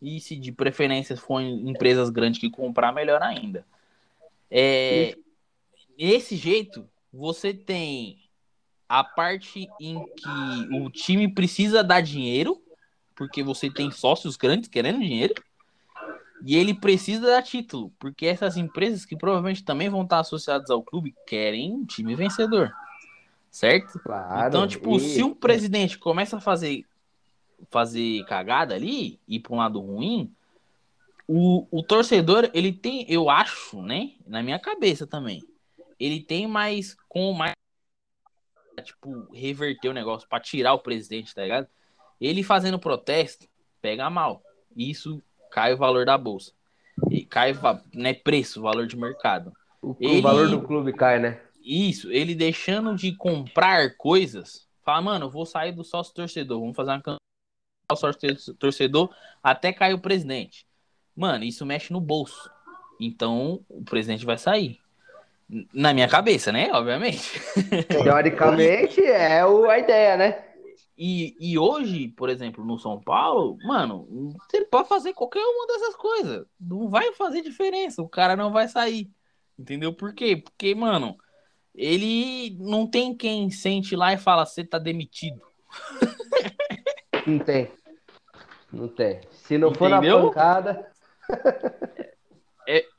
e 0.00 0.20
se 0.20 0.36
de 0.36 0.52
preferência 0.52 1.16
for 1.16 1.40
em 1.40 1.68
empresas 1.68 2.10
grandes 2.10 2.40
que 2.40 2.50
comprar 2.50 2.92
melhor 2.92 3.22
ainda. 3.22 3.64
É, 4.50 5.16
Desse 5.96 6.36
jeito, 6.36 6.88
você 7.12 7.54
tem 7.54 8.18
a 8.88 9.04
parte 9.04 9.68
em 9.80 10.04
que 10.16 10.74
o 10.76 10.90
time 10.90 11.32
precisa 11.32 11.82
dar 11.82 12.00
dinheiro, 12.00 12.60
porque 13.14 13.42
você 13.42 13.70
tem 13.70 13.90
sócios 13.90 14.36
grandes 14.36 14.68
querendo 14.68 14.98
dinheiro, 14.98 15.34
e 16.44 16.56
ele 16.56 16.74
precisa 16.74 17.28
dar 17.28 17.42
título, 17.42 17.92
porque 17.98 18.26
essas 18.26 18.56
empresas 18.56 19.06
que 19.06 19.16
provavelmente 19.16 19.64
também 19.64 19.88
vão 19.88 20.02
estar 20.02 20.18
associadas 20.18 20.68
ao 20.68 20.82
clube 20.82 21.14
querem 21.26 21.72
um 21.72 21.86
time 21.86 22.14
vencedor. 22.14 22.72
Certo? 23.54 24.00
Claro. 24.00 24.48
Então, 24.48 24.66
tipo, 24.66 24.96
e- 24.96 25.00
se 25.00 25.22
um 25.22 25.32
presidente 25.32 25.96
começa 25.96 26.38
a 26.38 26.40
fazer 26.40 26.84
fazer 27.70 28.24
cagada 28.26 28.74
ali, 28.74 29.20
ir 29.28 29.38
para 29.38 29.54
um 29.54 29.58
lado 29.58 29.80
ruim, 29.80 30.34
o, 31.26 31.64
o 31.70 31.82
torcedor, 31.84 32.50
ele 32.52 32.72
tem, 32.72 33.06
eu 33.08 33.30
acho, 33.30 33.80
né, 33.80 34.14
na 34.26 34.42
minha 34.42 34.58
cabeça 34.58 35.06
também, 35.06 35.40
ele 36.00 36.20
tem 36.20 36.48
mais, 36.48 36.96
com 37.08 37.32
mais, 37.32 37.54
tipo, 38.82 39.28
reverter 39.32 39.88
o 39.88 39.94
negócio 39.94 40.28
para 40.28 40.42
tirar 40.42 40.74
o 40.74 40.80
presidente, 40.80 41.32
tá 41.32 41.42
ligado? 41.42 41.68
Ele 42.20 42.42
fazendo 42.42 42.78
protesto, 42.78 43.46
pega 43.80 44.10
mal. 44.10 44.42
Isso 44.76 45.22
cai 45.52 45.72
o 45.72 45.78
valor 45.78 46.04
da 46.04 46.18
bolsa. 46.18 46.52
E 47.08 47.24
cai, 47.24 47.52
né, 47.94 48.12
preço, 48.14 48.60
valor 48.60 48.88
de 48.88 48.96
mercado. 48.96 49.52
o, 49.80 49.90
o 49.92 49.96
ele- 50.00 50.20
valor 50.20 50.50
do 50.50 50.60
clube 50.60 50.92
cai, 50.92 51.20
né? 51.20 51.40
Isso, 51.64 52.12
ele 52.12 52.34
deixando 52.34 52.94
de 52.94 53.16
comprar 53.16 53.96
coisas, 53.96 54.68
fala, 54.84 55.00
mano, 55.00 55.26
eu 55.26 55.30
vou 55.30 55.46
sair 55.46 55.72
do 55.72 55.82
sócio 55.82 56.12
torcedor, 56.12 56.60
vamos 56.60 56.76
fazer 56.76 56.90
uma 56.90 57.00
campanha 57.00 57.18
do 57.88 57.96
sócio 57.96 58.54
torcedor 58.56 59.14
até 59.42 59.72
cair 59.72 59.94
o 59.94 60.00
presidente. 60.00 60.66
Mano, 61.16 61.44
isso 61.44 61.64
mexe 61.64 61.90
no 61.90 62.00
bolso. 62.00 62.50
Então, 63.00 63.64
o 63.68 63.82
presidente 63.82 64.26
vai 64.26 64.36
sair. 64.36 64.78
Na 65.72 65.94
minha 65.94 66.08
cabeça, 66.08 66.52
né? 66.52 66.70
Obviamente. 66.72 67.40
Teoricamente 67.88 69.02
é 69.02 69.44
o, 69.46 69.68
a 69.68 69.78
ideia, 69.78 70.16
né? 70.16 70.44
E, 70.96 71.36
e 71.40 71.58
hoje, 71.58 72.08
por 72.08 72.28
exemplo, 72.28 72.64
no 72.64 72.78
São 72.78 73.00
Paulo, 73.00 73.58
mano, 73.64 74.34
ele 74.52 74.66
pode 74.66 74.88
fazer 74.88 75.12
qualquer 75.12 75.44
uma 75.44 75.66
dessas 75.66 75.96
coisas. 75.96 76.46
Não 76.60 76.88
vai 76.88 77.12
fazer 77.14 77.42
diferença. 77.42 78.02
O 78.02 78.08
cara 78.08 78.36
não 78.36 78.52
vai 78.52 78.68
sair. 78.68 79.10
Entendeu? 79.58 79.92
Por 79.92 80.14
quê? 80.14 80.36
Porque, 80.36 80.74
mano, 80.74 81.16
ele 81.74 82.56
não 82.60 82.86
tem 82.86 83.14
quem 83.14 83.50
sente 83.50 83.96
lá 83.96 84.12
e 84.12 84.18
fala, 84.18 84.46
você 84.46 84.64
tá 84.64 84.78
demitido. 84.78 85.40
Não 87.26 87.38
tem. 87.38 87.70
Não 88.72 88.88
tem. 88.88 89.20
Se 89.30 89.58
não 89.58 89.74
for 89.74 89.88
na 89.88 89.98
Entendeu? 89.98 90.28
pancada. 90.28 90.92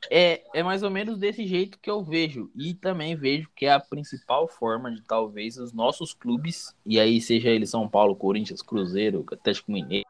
É, 0.09 0.43
é 0.53 0.61
mais 0.61 0.83
ou 0.83 0.91
menos 0.91 1.17
desse 1.17 1.45
jeito 1.45 1.79
que 1.79 1.89
eu 1.89 2.03
vejo. 2.03 2.51
E 2.55 2.73
também 2.73 3.15
vejo 3.15 3.49
que 3.55 3.65
é 3.65 3.73
a 3.73 3.79
principal 3.79 4.47
forma 4.47 4.91
de 4.91 5.01
talvez 5.01 5.57
os 5.57 5.73
nossos 5.73 6.13
clubes, 6.13 6.75
e 6.85 6.99
aí 6.99 7.19
seja 7.19 7.49
ele 7.49 7.65
São 7.65 7.87
Paulo, 7.87 8.15
Corinthians, 8.15 8.61
Cruzeiro, 8.61 9.25
Atlético 9.31 9.71
Mineiro, 9.71 10.07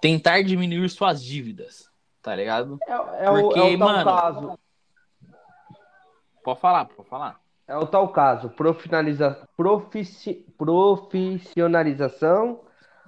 tentar 0.00 0.42
diminuir 0.42 0.88
suas 0.88 1.22
dívidas. 1.22 1.88
Tá 2.20 2.34
ligado? 2.34 2.78
É, 2.86 2.92
é 3.26 3.30
o, 3.30 3.40
Porque, 3.42 3.58
é 3.58 3.62
o 3.62 3.78
tal 3.78 3.88
mano, 3.88 4.04
caso. 4.04 4.58
Pode 6.48 6.60
falar, 6.60 6.84
pode 6.86 7.08
falar. 7.10 7.38
É 7.66 7.76
o 7.76 7.84
tal 7.84 8.08
caso. 8.08 8.48
Profinaliza, 8.48 9.46
profici, 9.54 10.46
profissionalização 10.56 12.60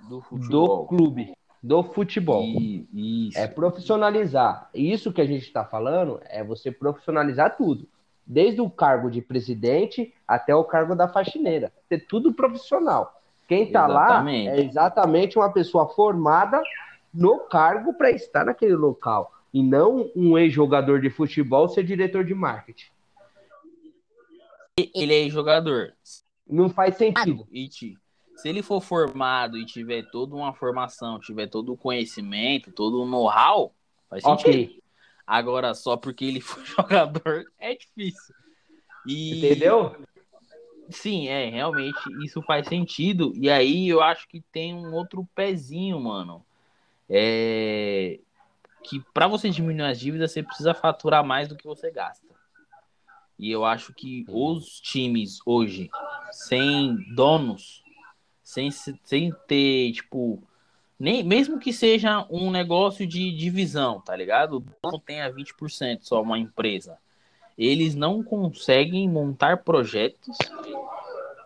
Do 0.07 0.23
do 0.51 0.85
clube. 0.85 1.33
Do 1.63 1.83
futebol. 1.83 2.45
Isso. 2.45 3.39
É 3.39 3.47
profissionalizar. 3.47 4.69
Isso 4.75 5.11
que 5.11 5.23
a 5.23 5.25
gente 5.25 5.45
está 5.45 5.65
falando 5.65 6.21
é 6.25 6.45
você 6.45 6.71
profissionalizar 6.71 7.57
tudo. 7.57 7.89
Desde 8.27 8.61
o 8.61 8.69
cargo 8.69 9.11
de 9.11 9.23
presidente 9.23 10.13
até 10.29 10.55
o 10.55 10.63
cargo 10.63 10.95
da 10.95 11.09
faxineira. 11.09 11.73
Ter 11.89 12.07
tudo 12.07 12.35
profissional. 12.35 13.19
Quem 13.49 13.63
está 13.63 13.87
lá 13.87 14.23
é 14.31 14.61
exatamente 14.61 15.39
uma 15.39 15.51
pessoa 15.51 15.89
formada 15.89 16.63
no 17.13 17.39
cargo 17.39 17.93
para 17.95 18.11
estar 18.11 18.45
naquele 18.45 18.77
local. 18.77 19.33
E 19.51 19.63
não 19.63 20.11
um 20.15 20.37
ex-jogador 20.37 21.01
de 21.01 21.09
futebol 21.09 21.71
ser 21.71 21.85
diretor 21.85 22.23
de 22.23 22.35
marketing. 22.35 22.91
Ele 24.95 25.27
é 25.27 25.29
jogador. 25.29 25.93
Não 26.47 26.69
faz 26.71 26.97
sentido. 26.97 27.47
E 27.51 27.69
te- 27.69 27.99
se 28.37 28.49
ele 28.49 28.63
for 28.63 28.81
formado 28.81 29.59
e 29.59 29.67
tiver 29.67 30.03
toda 30.11 30.35
uma 30.35 30.55
formação, 30.55 31.19
tiver 31.21 31.47
todo 31.49 31.73
o 31.73 31.77
conhecimento, 31.77 32.73
todo 32.73 33.03
o 33.03 33.07
know-how, 33.07 33.75
faz 34.09 34.23
sentido. 34.25 34.49
Ok. 34.51 34.83
Agora, 35.27 35.75
só 35.75 35.97
porque 35.97 36.25
ele 36.25 36.41
foi 36.41 36.65
jogador, 36.65 37.45
é 37.59 37.75
difícil. 37.75 38.35
E, 39.07 39.39
Entendeu? 39.39 39.97
Sim, 40.89 41.29
é, 41.29 41.49
realmente 41.49 41.99
isso 42.25 42.43
faz 42.43 42.67
sentido. 42.67 43.33
E 43.37 43.49
aí 43.49 43.89
eu 43.89 44.03
acho 44.03 44.27
que 44.29 44.41
tem 44.53 44.75
um 44.75 44.93
outro 44.93 45.29
pezinho, 45.35 46.01
mano. 46.01 46.45
É 47.09 48.19
que 48.83 49.01
para 49.13 49.27
você 49.29 49.51
diminuir 49.51 49.85
as 49.91 50.01
dívidas, 50.01 50.33
você 50.33 50.43
precisa 50.43 50.73
faturar 50.75 51.25
mais 51.25 51.49
do 51.49 51.57
que 51.57 51.67
você 51.67 51.91
gasta. 51.91 52.27
E 53.41 53.51
eu 53.51 53.65
acho 53.65 53.95
que 53.95 54.27
os 54.29 54.79
times 54.81 55.39
hoje, 55.47 55.91
sem 56.31 56.95
donos, 57.15 57.83
sem, 58.43 58.71
se- 58.71 59.01
sem 59.03 59.33
ter, 59.49 59.93
tipo, 59.93 60.43
nem, 60.99 61.25
mesmo 61.25 61.59
que 61.59 61.73
seja 61.73 62.27
um 62.31 62.51
negócio 62.51 63.07
de 63.07 63.33
divisão, 63.33 63.99
tá 63.99 64.15
ligado? 64.15 64.59
O 64.59 64.65
dono 64.83 64.99
tenha 64.99 65.33
20% 65.33 66.03
só 66.03 66.21
uma 66.21 66.39
empresa. 66.39 66.99
Eles 67.57 67.95
não 67.95 68.23
conseguem 68.23 69.09
montar 69.09 69.65
projetos 69.65 70.37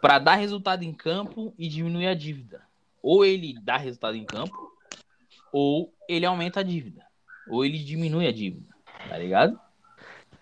para 0.00 0.18
dar 0.18 0.34
resultado 0.34 0.82
em 0.82 0.92
campo 0.92 1.54
e 1.56 1.68
diminuir 1.68 2.08
a 2.08 2.14
dívida. 2.14 2.62
Ou 3.00 3.24
ele 3.24 3.54
dá 3.62 3.76
resultado 3.76 4.16
em 4.16 4.24
campo, 4.24 4.72
ou 5.52 5.92
ele 6.08 6.26
aumenta 6.26 6.58
a 6.58 6.64
dívida. 6.64 7.06
Ou 7.46 7.64
ele 7.64 7.78
diminui 7.78 8.26
a 8.26 8.32
dívida. 8.32 8.74
Tá 9.08 9.16
ligado? 9.16 9.60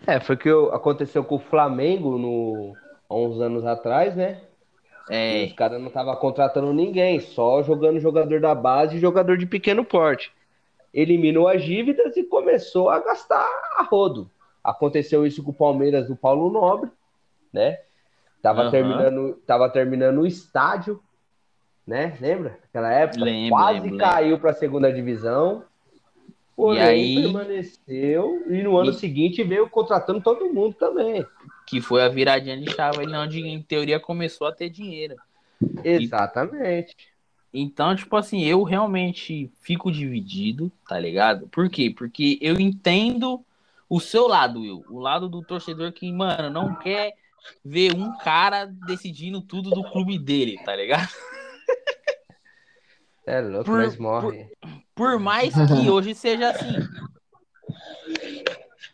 É, 0.07 0.21
foi 0.21 0.35
o 0.35 0.39
que 0.39 0.51
aconteceu 0.73 1.25
com 1.25 1.37
o 1.37 1.41
Flamengo 1.41 2.19
no, 2.19 2.77
há 3.09 3.15
uns 3.15 3.41
anos 3.41 3.65
atrás, 3.65 4.17
né? 4.17 4.41
É, 5.11 5.45
Os 5.45 5.53
caras 5.53 5.81
não 5.81 5.89
estavam 5.89 6.15
contratando 6.17 6.73
ninguém, 6.73 7.21
só 7.21 7.63
jogando 7.63 8.01
jogador 8.01 8.41
da 8.41 8.55
base 8.55 8.97
e 8.97 9.01
jogador 9.01 9.37
de 9.37 9.47
pequeno 9.47 9.85
porte. 9.85 10.33
Eliminou 10.93 11.49
as 11.49 11.63
dívidas 11.63 12.17
e 12.17 12.23
começou 12.23 12.91
a 12.91 12.99
gastar 12.99 13.47
a 13.77 13.83
rodo. 13.83 14.31
Aconteceu 14.63 15.27
isso 15.27 15.43
com 15.43 15.51
o 15.51 15.55
Palmeiras 15.55 16.07
do 16.07 16.17
Paulo 16.17 16.51
Nobre, 16.51 16.91
né? 17.53 17.79
Tava, 18.41 18.63
Aham. 18.63 18.71
terminando, 18.71 19.35
tava 19.47 19.69
terminando 19.69 20.19
o 20.19 20.27
estádio, 20.27 21.01
né? 21.87 22.17
Lembra? 22.21 22.59
Naquela 22.63 22.93
época? 22.93 23.25
Lembro, 23.25 23.57
Quase 23.57 23.81
lembro, 23.81 23.99
caiu 23.99 24.39
para 24.39 24.51
a 24.51 24.55
segunda 24.55 24.93
divisão. 24.93 25.65
Porém, 26.55 26.83
aí- 26.83 27.23
permaneceu 27.23 28.45
e 28.49 28.63
no 28.63 28.77
ano 28.77 28.91
E- 28.91 28.95
seguinte 28.95 29.43
veio 29.43 29.69
contratando 29.69 30.21
todo 30.21 30.53
mundo 30.53 30.75
também. 30.75 31.25
que 31.67 31.81
foi 31.81 32.03
a 32.03 32.09
viradinha 32.09 32.61
de 32.61 32.71
chave. 32.73 33.03
Ele 33.03 33.13
não, 33.13 33.25
em 33.25 33.63
teoria, 33.63 33.99
começou 33.99 34.47
a 34.47 34.53
ter 34.53 34.69
dinheiro. 34.69 35.17
Exatamente. 35.83 36.97
Então, 37.55 37.95
tipo 37.95 38.17
assim, 38.17 38.45
eu 38.45 38.63
realmente 38.63 39.51
fico 39.61 39.91
dividido, 39.91 40.73
tá 40.89 40.99
ligado? 40.99 41.47
Por 41.49 41.69
quê? 41.69 41.91
Porque 41.97 42.39
eu 42.41 42.59
entendo 42.59 43.45
o 43.89 44.01
seu 44.01 44.27
lado, 44.27 44.61
Will. 44.61 44.85
O 44.89 44.99
lado 44.99 45.29
do 45.29 45.43
torcedor 45.43 45.93
que, 45.93 46.11
mano, 46.13 46.49
não 46.51 46.75
quer 46.75 47.13
ver 47.65 47.95
um 47.95 48.17
cara 48.19 48.67
decidindo 48.67 49.41
tudo 49.41 49.71
do 49.71 49.85
clube 49.85 50.19
dele, 50.19 50.59
tá 50.65 50.75
ligado? 50.75 51.09
É 53.27 53.41
louco, 53.41 53.65
Por- 53.67 53.83
nós 53.83 53.97
morre. 53.97 54.51
Por 54.95 55.19
mais 55.19 55.53
que 55.55 55.59
hoje 55.91 56.15
seja 56.15 56.51
assim. 56.51 56.77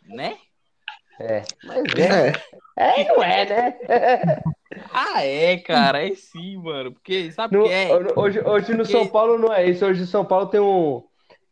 Né? 0.07 0.37
É, 1.19 1.43
mas 1.63 1.83
é. 1.95 2.33
É, 2.77 3.01
É, 3.01 3.07
não 3.07 3.23
é, 3.23 3.45
né? 3.45 3.77
Ah, 4.93 5.23
é, 5.25 5.57
cara, 5.57 6.05
é 6.07 6.13
sim, 6.15 6.57
mano. 6.57 6.93
Porque, 6.93 7.31
sabe 7.31 7.57
o 7.57 7.61
No- 7.61 7.65
que 7.67 7.73
é? 7.73 7.89
hoje, 8.15 8.39
hoje 8.39 8.71
no 8.71 8.77
Porque- 8.77 8.91
São 8.91 9.07
Paulo 9.07 9.37
não 9.37 9.51
é 9.51 9.65
isso. 9.67 9.85
Hoje 9.85 10.01
no 10.01 10.07
São 10.07 10.23
Paulo 10.23 10.45
tem 10.47 10.59
um, 10.59 11.03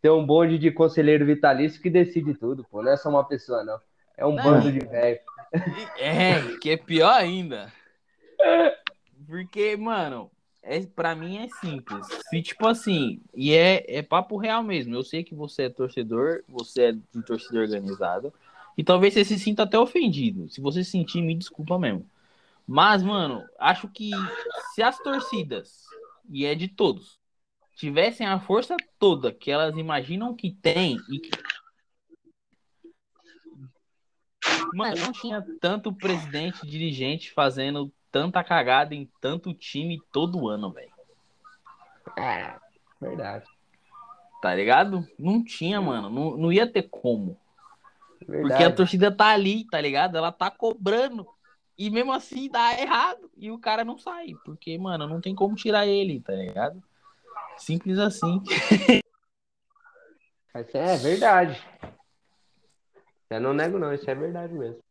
tem 0.01 0.09
um 0.11 0.25
bonde 0.25 0.57
de 0.57 0.71
conselheiro 0.71 1.25
vitalício 1.25 1.81
que 1.81 1.89
decide 1.89 2.33
tudo, 2.35 2.63
pô. 2.69 2.81
Não 2.81 2.91
é 2.91 2.95
só 2.97 3.09
uma 3.09 3.23
pessoa, 3.27 3.63
não. 3.63 3.79
É 4.15 4.25
um 4.25 4.33
Não. 4.33 4.43
bando 4.43 4.71
de 4.71 4.79
velho. 4.79 5.19
É, 5.97 6.35
que 6.61 6.69
é 6.69 6.77
pior 6.77 7.11
ainda. 7.13 7.71
Porque, 9.27 9.75
mano, 9.75 10.31
é, 10.67 10.85
pra 10.85 11.15
mim 11.15 11.37
é 11.37 11.47
simples. 11.47 12.05
Se, 12.29 12.41
tipo 12.41 12.67
assim, 12.67 13.21
e 13.33 13.53
é, 13.53 13.85
é 13.87 14.01
papo 14.01 14.37
real 14.37 14.61
mesmo. 14.61 14.93
Eu 14.93 15.03
sei 15.03 15.23
que 15.23 15.33
você 15.33 15.63
é 15.63 15.69
torcedor, 15.69 16.43
você 16.47 16.81
é 16.83 16.91
de 16.91 17.23
torcida 17.25 17.59
organizada. 17.59 18.33
E 18.77 18.83
talvez 18.83 19.13
você 19.13 19.23
se 19.23 19.39
sinta 19.39 19.63
até 19.63 19.79
ofendido. 19.79 20.49
Se 20.49 20.61
você 20.61 20.83
se 20.83 20.91
sentir, 20.91 21.21
me 21.21 21.33
desculpa 21.33 21.79
mesmo. 21.79 22.05
Mas, 22.67 23.01
mano, 23.01 23.43
acho 23.57 23.87
que 23.87 24.11
se 24.75 24.83
as 24.83 24.97
torcidas, 24.99 25.85
e 26.29 26.45
é 26.45 26.53
de 26.53 26.67
todos, 26.67 27.17
tivessem 27.77 28.27
a 28.27 28.39
força 28.39 28.75
toda 28.99 29.31
que 29.31 29.49
elas 29.49 29.77
imaginam 29.77 30.35
que 30.35 30.51
tem 30.51 30.97
e 31.09 31.19
que 31.19 31.29
Mano, 34.73 34.97
não 34.97 35.11
tinha 35.11 35.41
tanto 35.61 35.93
presidente, 35.93 36.67
dirigente 36.67 37.31
fazendo 37.31 37.91
tanta 38.17 38.43
cagada 38.43 38.95
em 38.95 39.07
tanto 39.21 39.53
time 39.53 40.01
todo 40.11 40.47
ano, 40.47 40.71
velho. 40.71 40.91
É, 42.17 42.55
verdade. 42.99 43.45
Tá 44.41 44.55
ligado? 44.55 45.07
Não 45.19 45.43
tinha, 45.43 45.79
mano. 45.79 46.09
Não, 46.09 46.35
não 46.35 46.51
ia 46.51 46.65
ter 46.65 46.89
como. 46.89 47.39
Porque 48.17 48.33
a 48.33 48.47
verdade. 48.47 48.75
torcida 48.75 49.11
tá 49.11 49.27
ali, 49.27 49.65
tá 49.65 49.79
ligado? 49.79 50.17
Ela 50.17 50.31
tá 50.31 50.49
cobrando. 50.49 51.27
E 51.77 51.91
mesmo 51.91 52.11
assim 52.11 52.49
dá 52.49 52.73
errado. 52.73 53.29
E 53.37 53.51
o 53.51 53.59
cara 53.59 53.85
não 53.85 53.99
sai. 53.99 54.33
Porque, 54.43 54.75
mano, 54.79 55.07
não 55.07 55.21
tem 55.21 55.35
como 55.35 55.55
tirar 55.55 55.85
ele, 55.85 56.19
tá 56.21 56.33
ligado? 56.33 56.81
Simples 57.55 57.99
assim. 57.99 58.41
Mas 60.51 60.73
é 60.73 60.97
verdade. 60.97 61.63
Eu 63.29 63.41
não 63.41 63.53
nego, 63.53 63.77
não. 63.77 63.93
Isso 63.93 64.09
é 64.09 64.15
verdade 64.15 64.55
mesmo. 64.55 64.86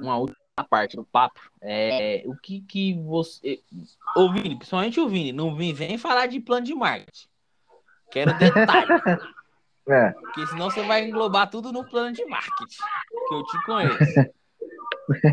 Uma 0.00 0.16
última 0.18 0.36
parte 0.68 0.96
do 0.96 1.04
papo. 1.04 1.40
É, 1.60 2.22
o 2.26 2.34
que 2.36 2.60
que 2.62 2.94
você. 2.94 3.62
Ô, 4.16 4.30
Vini, 4.32 4.56
principalmente 4.56 5.00
o 5.00 5.08
Vini, 5.08 5.32
não 5.32 5.54
vem, 5.54 5.72
vem 5.72 5.96
falar 5.98 6.26
de 6.26 6.40
plano 6.40 6.66
de 6.66 6.74
marketing. 6.74 7.28
Quero 8.10 8.36
detalhe. 8.38 8.88
é. 9.88 10.10
porque 10.12 10.46
senão 10.48 10.70
você 10.70 10.82
vai 10.82 11.04
englobar 11.08 11.48
tudo 11.50 11.72
no 11.72 11.88
plano 11.88 12.12
de 12.12 12.24
marketing. 12.26 12.76
Que 13.28 13.34
eu 13.34 13.44
te 13.44 13.64
conheço. 13.64 14.30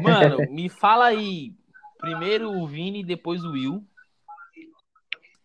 Mano, 0.01 0.37
me 0.51 0.69
fala 0.69 1.05
aí. 1.05 1.53
Primeiro 1.99 2.51
o 2.51 2.67
Vini, 2.67 3.03
depois 3.03 3.43
o 3.43 3.51
Will. 3.51 3.83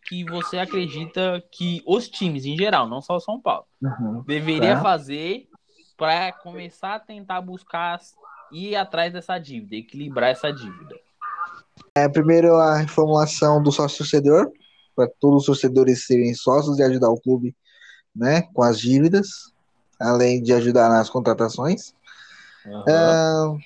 Que 0.06 0.24
você 0.24 0.58
acredita 0.58 1.42
que 1.50 1.82
os 1.86 2.08
times, 2.08 2.44
em 2.44 2.56
geral, 2.56 2.86
não 2.88 3.00
só 3.00 3.16
o 3.16 3.20
São 3.20 3.40
Paulo, 3.40 3.66
Uhum. 3.80 4.22
deveria 4.26 4.74
Tá. 4.76 4.82
fazer 4.82 5.48
para 5.96 6.32
começar 6.32 6.94
a 6.96 7.00
tentar 7.00 7.40
buscar 7.40 7.98
ir 8.52 8.76
atrás 8.76 9.12
dessa 9.12 9.38
dívida, 9.38 9.76
equilibrar 9.76 10.30
essa 10.30 10.52
dívida. 10.52 10.94
É, 11.96 12.08
primeiro 12.08 12.54
a 12.56 12.76
reformulação 12.76 13.62
do 13.62 13.72
sócio 13.72 13.98
torcedor, 13.98 14.52
para 14.94 15.08
todos 15.18 15.40
os 15.40 15.46
torcedores 15.46 16.06
serem 16.06 16.34
sócios 16.34 16.78
e 16.78 16.82
ajudar 16.82 17.10
o 17.10 17.20
clube 17.20 17.56
né, 18.14 18.42
com 18.52 18.62
as 18.62 18.78
dívidas, 18.78 19.52
além 19.98 20.42
de 20.42 20.52
ajudar 20.52 20.88
nas 20.88 21.08
contratações. 21.08 21.94
Ah, 22.88 23.56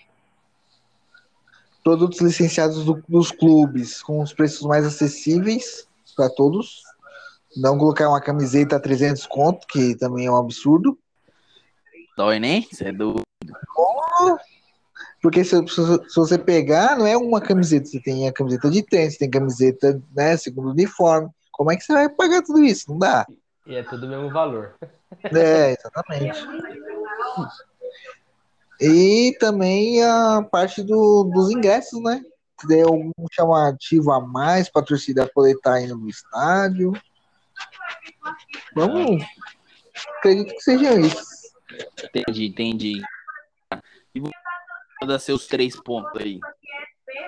produtos 1.83 2.21
licenciados 2.21 2.85
do- 2.85 3.03
dos 3.09 3.31
clubes 3.31 4.03
com 4.03 4.23
os 4.23 4.33
preços 4.33 4.63
mais 4.63 4.85
acessíveis 4.87 5.87
para 6.17 6.31
todos. 6.31 6.83
Não 7.57 7.79
colocar 7.79 8.09
uma 8.09 8.21
camiseta 8.21 8.77
a 8.77 8.81
300 8.81 9.27
conto, 9.27 9.67
que 9.67 9.97
também 9.97 10.27
é 10.27 10.31
um 10.31 10.37
absurdo. 10.37 10.99
Dói, 12.17 12.39
né? 12.39 12.63
Você 12.71 12.87
é 12.89 12.93
do. 12.93 13.21
Porque 15.27 15.43
se, 15.43 15.57
se- 15.67 16.15
você 16.15 16.39
pegar, 16.39 16.97
não 16.97 17.05
é 17.05 17.17
uma 17.17 17.41
camiseta, 17.41 17.85
você 17.87 17.99
tem 17.99 18.29
a 18.29 18.33
camiseta 18.33 18.71
de 18.71 18.81
treino, 18.81 19.11
você 19.11 19.19
tem 19.19 19.29
camiseta, 19.29 20.01
né, 20.15 20.37
segundo 20.37 20.71
uniforme. 20.71 21.29
Como 21.51 21.73
é 21.73 21.77
que 21.77 21.83
você 21.83 21.93
vai 21.93 22.09
pagar 22.09 22.43
tudo 22.43 22.63
isso? 22.63 22.89
Não 22.89 22.97
dá. 22.97 23.27
E 23.67 23.75
é 23.75 23.83
tudo 23.83 24.07
o 24.07 24.09
mesmo 24.09 24.31
valor. 24.31 24.77
É, 25.25 25.73
exatamente. 25.73 26.47
E 28.81 29.37
também 29.41 30.01
a 30.05 30.47
parte 30.49 30.85
do, 30.85 31.25
dos 31.25 31.51
ingressos, 31.51 32.01
né? 32.01 32.23
Se 32.61 32.69
der 32.69 32.85
algum 32.85 33.11
chamativo 33.33 34.13
a 34.13 34.21
mais 34.25 34.71
para 34.71 34.83
a 34.83 34.85
torcida 34.85 35.29
poder 35.35 35.57
estar 35.57 35.81
indo 35.83 35.97
no 35.97 36.09
estádio. 36.09 36.93
Vamos. 38.77 39.25
Acredito 40.19 40.55
que 40.55 40.61
seja 40.61 40.95
isso. 41.01 41.25
Entendi, 42.15 42.47
entendi. 42.47 43.03
E 44.15 44.21
você 44.21 44.46
manda 45.01 45.19
seus 45.19 45.47
três 45.47 45.79
pontos 45.81 46.21
aí. 46.21 46.41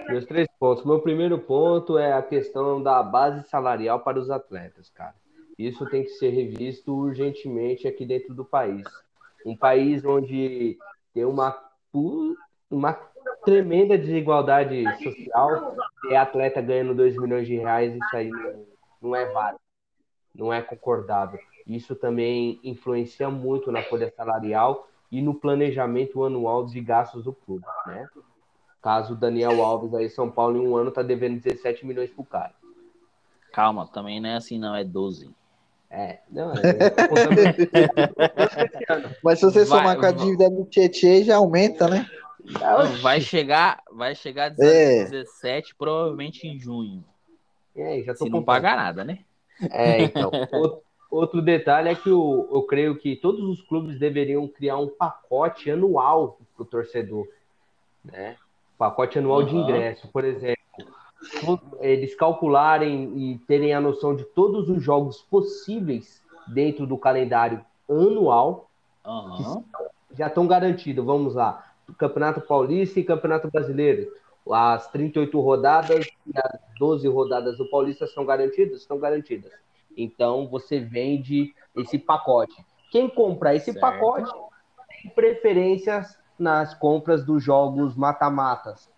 Meus 0.08 0.24
três 0.26 0.48
pontos. 0.58 0.84
Meu 0.84 1.00
primeiro 1.00 1.38
ponto 1.38 1.98
é 1.98 2.12
a 2.12 2.22
questão 2.22 2.82
da 2.82 3.02
base 3.02 3.48
salarial 3.48 4.00
para 4.00 4.18
os 4.18 4.30
atletas, 4.30 4.90
cara. 4.90 5.14
Isso 5.58 5.84
tem 5.86 6.04
que 6.04 6.10
ser 6.10 6.30
revisto 6.30 6.94
urgentemente 6.94 7.88
aqui 7.88 8.06
dentro 8.06 8.34
do 8.34 8.44
país. 8.44 8.86
Um 9.44 9.56
país 9.56 10.04
onde 10.04 10.78
tem 11.12 11.24
uma, 11.24 11.56
uma 12.70 12.92
tremenda 13.44 13.98
desigualdade 13.98 14.84
social, 15.02 15.76
ter 16.02 16.16
atleta 16.16 16.60
ganhando 16.60 16.94
2 16.94 17.16
milhões 17.16 17.46
de 17.46 17.56
reais, 17.56 17.94
isso 17.94 18.16
aí 18.16 18.30
não, 18.30 18.66
não 19.02 19.16
é 19.16 19.26
válido, 19.32 19.60
não 20.34 20.52
é 20.52 20.62
concordável. 20.62 21.40
Isso 21.66 21.94
também 21.96 22.60
influencia 22.62 23.28
muito 23.28 23.72
na 23.72 23.82
folha 23.82 24.12
salarial 24.16 24.88
e 25.10 25.22
no 25.22 25.34
planejamento 25.34 26.24
anual 26.24 26.66
de 26.66 26.80
gastos 26.80 27.24
do 27.24 27.32
clube, 27.32 27.64
né? 27.86 28.06
Caso 28.82 29.14
o 29.14 29.16
Daniel 29.16 29.62
Alves 29.62 29.94
aí, 29.94 30.08
São 30.08 30.30
Paulo, 30.30 30.56
em 30.56 30.66
um 30.66 30.76
ano 30.76 30.90
tá 30.90 31.02
devendo 31.02 31.40
17 31.40 31.84
milhões 31.84 32.10
pro 32.10 32.24
cara. 32.24 32.52
Calma, 33.52 33.86
também 33.88 34.20
não 34.20 34.28
é 34.28 34.36
assim, 34.36 34.58
não, 34.58 34.74
é 34.74 34.84
12. 34.84 35.30
É, 35.90 36.18
não, 36.30 36.52
é. 36.52 36.56
Mas 39.24 39.38
se 39.38 39.46
você 39.46 39.64
Vai, 39.64 39.78
somar 39.78 39.98
com 39.98 40.06
a 40.06 40.12
dívida 40.12 40.50
do 40.50 40.64
Tietchan, 40.66 41.24
já 41.24 41.36
aumenta, 41.36 41.88
né? 41.88 42.06
Vai 43.00 43.20
chegar, 43.20 43.82
vai 43.92 44.14
chegar 44.14 44.52
a 44.52 44.64
É. 44.64 45.04
17, 45.04 45.74
provavelmente 45.74 46.46
em 46.46 46.58
junho. 46.58 47.04
É, 47.74 48.02
já 48.02 48.14
tô 48.14 48.24
Se 48.24 48.30
não 48.30 48.42
pagar 48.42 48.76
nada, 48.76 49.04
né? 49.04 49.20
É, 49.70 50.02
então. 50.02 50.30
Outro, 51.10 51.40
detalhe 51.40 51.88
é 51.88 51.94
que 51.94 52.10
o, 52.10 52.48
eu 52.52 52.62
creio 52.62 52.98
que 52.98 53.16
todos 53.16 53.42
os 53.42 53.62
clubes 53.62 53.98
deveriam 53.98 54.46
criar 54.46 54.76
um 54.76 54.88
pacote 54.88 55.70
anual 55.70 56.38
para 56.54 56.62
o 56.62 56.66
torcedor. 56.66 57.26
Né? 58.04 58.36
Pacote 58.76 59.18
anual 59.18 59.42
de 59.42 59.56
Aham. 59.56 59.62
ingresso, 59.62 60.08
por 60.12 60.24
exemplo. 60.24 60.58
Eles 61.80 62.14
calcularem 62.14 63.12
e 63.16 63.38
terem 63.46 63.72
a 63.72 63.80
noção 63.80 64.14
de 64.14 64.24
todos 64.24 64.68
os 64.68 64.82
jogos 64.82 65.22
possíveis 65.22 66.22
dentro 66.46 66.86
do 66.86 66.96
calendário 66.96 67.64
anual 67.88 68.70
Aham. 69.04 69.64
já 70.16 70.26
estão 70.26 70.46
garantidos. 70.46 71.04
Vamos 71.04 71.34
lá. 71.34 71.64
Campeonato 71.96 72.40
Paulista 72.42 73.00
e 73.00 73.04
Campeonato 73.04 73.50
Brasileiro. 73.50 74.12
As 74.50 74.90
38 74.90 75.40
rodadas 75.40 76.06
e 76.26 76.32
as 76.38 76.60
12 76.78 77.08
rodadas 77.08 77.58
do 77.58 77.68
Paulista 77.68 78.06
são 78.06 78.24
garantidas? 78.24 78.80
Estão 78.80 78.98
garantidas. 78.98 79.52
Então 79.98 80.46
você 80.46 80.78
vende 80.78 81.52
esse 81.74 81.98
pacote. 81.98 82.54
Quem 82.92 83.08
comprar 83.08 83.56
esse 83.56 83.72
Certo. 83.72 83.80
pacote 83.80 84.32
tem 85.02 85.10
preferências 85.10 86.16
nas 86.38 86.72
compras 86.72 87.24
dos 87.24 87.42
jogos 87.42 87.96
mata-matas. 87.96 88.88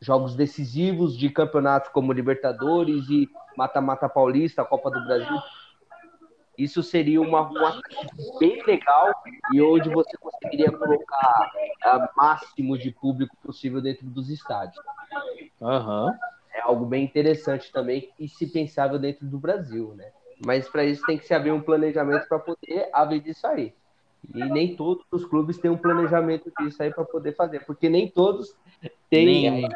Jogos 0.00 0.36
decisivos 0.36 1.18
de 1.18 1.28
campeonatos 1.28 1.90
como 1.90 2.12
Libertadores 2.12 3.10
e 3.10 3.28
Mata-Mata 3.56 4.08
Paulista, 4.08 4.64
Copa 4.64 4.88
do 4.88 5.04
Brasil. 5.04 5.36
Isso 6.56 6.82
seria 6.82 7.20
uma, 7.20 7.40
uma 7.40 7.80
bem 8.38 8.62
legal 8.64 9.12
e 9.52 9.60
onde 9.60 9.88
você 9.88 10.16
conseguiria 10.16 10.70
colocar 10.70 11.50
o 11.84 12.16
máximo 12.16 12.78
de 12.78 12.92
público 12.92 13.36
possível 13.42 13.80
dentro 13.82 14.06
dos 14.06 14.30
estádios. 14.30 14.80
Aham. 15.60 16.16
É 16.52 16.60
algo 16.60 16.84
bem 16.84 17.04
interessante 17.04 17.72
também 17.72 18.12
e 18.18 18.28
se 18.28 18.46
pensável 18.46 18.98
dentro 18.98 19.26
do 19.26 19.38
Brasil, 19.38 19.94
né? 19.94 20.12
Mas 20.44 20.68
para 20.68 20.84
isso 20.84 21.04
tem 21.06 21.18
que 21.18 21.26
se 21.26 21.34
haver 21.34 21.52
um 21.52 21.60
planejamento 21.60 22.26
para 22.26 22.38
poder 22.38 22.88
haver 22.92 23.20
disso 23.20 23.46
aí. 23.46 23.74
E 24.34 24.44
nem 24.44 24.76
todos 24.76 25.04
os 25.10 25.24
clubes 25.24 25.58
têm 25.58 25.70
um 25.70 25.76
planejamento 25.76 26.52
disso 26.58 26.82
aí 26.82 26.92
para 26.92 27.04
poder 27.04 27.34
fazer, 27.34 27.64
porque 27.64 27.88
nem 27.88 28.08
todos 28.08 28.54
têm. 29.08 29.64
Aí, 29.64 29.68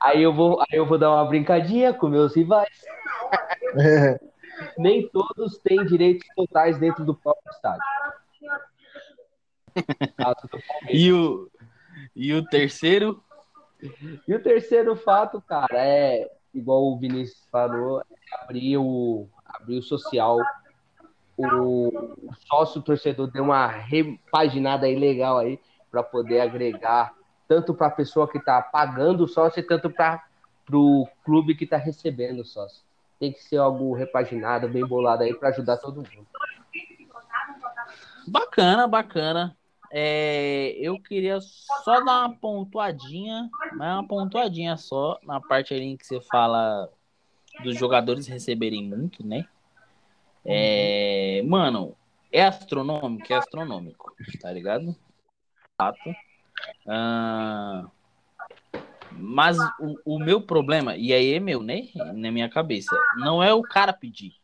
aí 0.00 0.22
eu 0.22 0.32
vou, 0.32 0.60
aí 0.60 0.78
eu 0.78 0.86
vou 0.86 0.98
dar 0.98 1.10
uma 1.10 1.24
brincadinha 1.24 1.92
com 1.92 2.08
meus 2.08 2.34
rivais. 2.34 2.84
Nem 4.78 5.06
todos 5.08 5.58
têm 5.58 5.84
direitos 5.84 6.26
totais 6.34 6.78
dentro 6.78 7.04
do 7.04 7.14
próprio 7.14 7.50
estádio. 7.50 7.82
e, 10.88 11.12
o, 11.12 11.50
e 12.14 12.32
o 12.32 12.42
terceiro? 12.42 13.22
E 14.26 14.34
o 14.34 14.42
terceiro 14.42 14.96
fato, 14.96 15.42
cara, 15.42 15.78
é 15.78 16.30
igual 16.54 16.84
o 16.84 16.98
Vinícius 16.98 17.46
falou, 17.50 18.00
é 18.00 18.04
abrir 18.42 18.78
o, 18.78 19.28
abrir 19.56 19.78
o 19.78 19.82
social. 19.82 20.38
O 21.38 21.92
sócio 22.48 22.80
torcedor 22.80 23.30
deu 23.30 23.44
uma 23.44 23.66
repaginada 23.66 24.86
aí 24.86 24.98
legal 24.98 25.38
aí 25.38 25.60
para 25.90 26.02
poder 26.02 26.40
agregar 26.40 27.14
tanto 27.48 27.74
para 27.74 27.86
a 27.88 27.90
pessoa 27.90 28.28
que 28.28 28.38
está 28.38 28.60
pagando 28.60 29.24
o 29.24 29.28
sócio, 29.28 29.66
tanto 29.66 29.90
para 29.90 30.22
o 30.72 31.06
clube 31.24 31.54
que 31.54 31.64
está 31.64 31.76
recebendo 31.76 32.40
o 32.40 32.44
sócio. 32.44 32.84
Tem 33.18 33.32
que 33.32 33.42
ser 33.42 33.56
algo 33.58 33.94
repaginado, 33.94 34.68
bem 34.68 34.84
bolado 34.84 35.22
aí 35.22 35.34
para 35.34 35.50
ajudar 35.50 35.76
todo 35.76 35.96
mundo. 35.96 36.26
Bacana, 38.26 38.88
bacana. 38.88 39.56
É, 39.92 40.72
eu 40.78 41.00
queria 41.00 41.40
só 41.40 42.04
dar 42.04 42.26
uma 42.26 42.36
pontuadinha, 42.36 43.48
mas 43.74 43.94
uma 43.94 44.06
pontuadinha 44.06 44.76
só 44.76 45.18
na 45.22 45.40
parte 45.40 45.72
ali 45.72 45.84
em 45.84 45.96
que 45.96 46.04
você 46.04 46.20
fala 46.20 46.90
dos 47.62 47.78
jogadores 47.78 48.26
receberem 48.26 48.84
muito, 48.84 49.26
né? 49.26 49.46
É, 50.44 51.42
mano, 51.44 51.96
é 52.30 52.44
astronômico, 52.44 53.32
é 53.32 53.36
astronômico, 53.36 54.14
tá 54.40 54.52
ligado? 54.52 54.94
Fato. 55.76 56.14
Ah, 56.86 57.86
mas 59.10 59.58
o, 59.80 60.16
o, 60.16 60.18
meu 60.18 60.40
problema, 60.40 60.96
e 60.96 61.12
aí 61.12 61.34
é 61.34 61.40
meu, 61.40 61.62
né? 61.62 61.88
Na 61.94 62.30
minha 62.30 62.48
cabeça, 62.48 62.96
não 63.16 63.42
é 63.42 63.52
o 63.52 63.62
cara 63.62 63.92
pedir, 63.92 64.34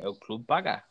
é 0.00 0.08
o 0.08 0.14
clube 0.14 0.44
pagar. 0.44 0.86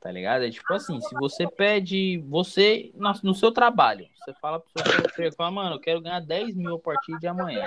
Tá 0.00 0.12
ligado? 0.12 0.44
É 0.44 0.50
tipo 0.50 0.70
assim, 0.72 1.00
se 1.00 1.14
você 1.14 1.48
pede, 1.48 2.18
você, 2.28 2.92
no, 2.94 3.12
no 3.22 3.34
seu 3.34 3.50
trabalho, 3.50 4.06
você 4.18 4.34
fala 4.34 4.60
pro 4.60 4.70
seu 4.82 4.98
emprego, 5.00 5.34
fala, 5.34 5.50
mano, 5.50 5.76
eu 5.76 5.80
quero 5.80 6.00
ganhar 6.00 6.20
10 6.20 6.54
mil 6.56 6.76
a 6.76 6.78
partir 6.78 7.18
de 7.18 7.26
amanhã. 7.26 7.66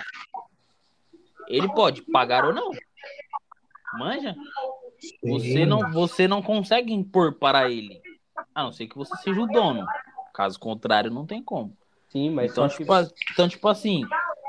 Ele 1.48 1.68
pode 1.74 2.02
pagar 2.02 2.46
ou 2.46 2.54
não. 2.54 2.72
Manja? 3.98 4.36
Você 5.24 5.66
não, 5.66 5.92
você 5.92 6.28
não 6.28 6.42
consegue 6.42 6.94
impor 6.94 7.34
para 7.34 7.70
ele. 7.70 8.02
A 8.54 8.64
não 8.64 8.72
ser 8.72 8.88
que 8.88 8.98
você 8.98 9.16
seja 9.18 9.40
o 9.40 9.48
dono. 9.48 9.86
Caso 10.34 10.60
contrário, 10.60 11.12
não 11.12 11.26
tem 11.26 11.42
como. 11.42 11.76
Sim, 12.10 12.30
mas 12.30 12.52
então, 12.52 12.68
tipo, 12.68 12.86
que... 12.86 13.34
então, 13.34 13.50
tipo 13.50 13.68
assim, 13.68 14.04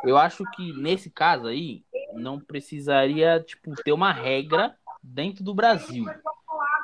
eu 0.04 0.16
acho 0.16 0.44
que 0.52 0.72
nesse 0.74 1.10
caso 1.10 1.46
aí, 1.46 1.82
não 2.14 2.38
precisaria, 2.38 3.40
tipo, 3.40 3.74
ter 3.82 3.92
uma 3.92 4.12
regra 4.12 4.76
dentro 5.02 5.42
do 5.42 5.54
Brasil. 5.54 6.04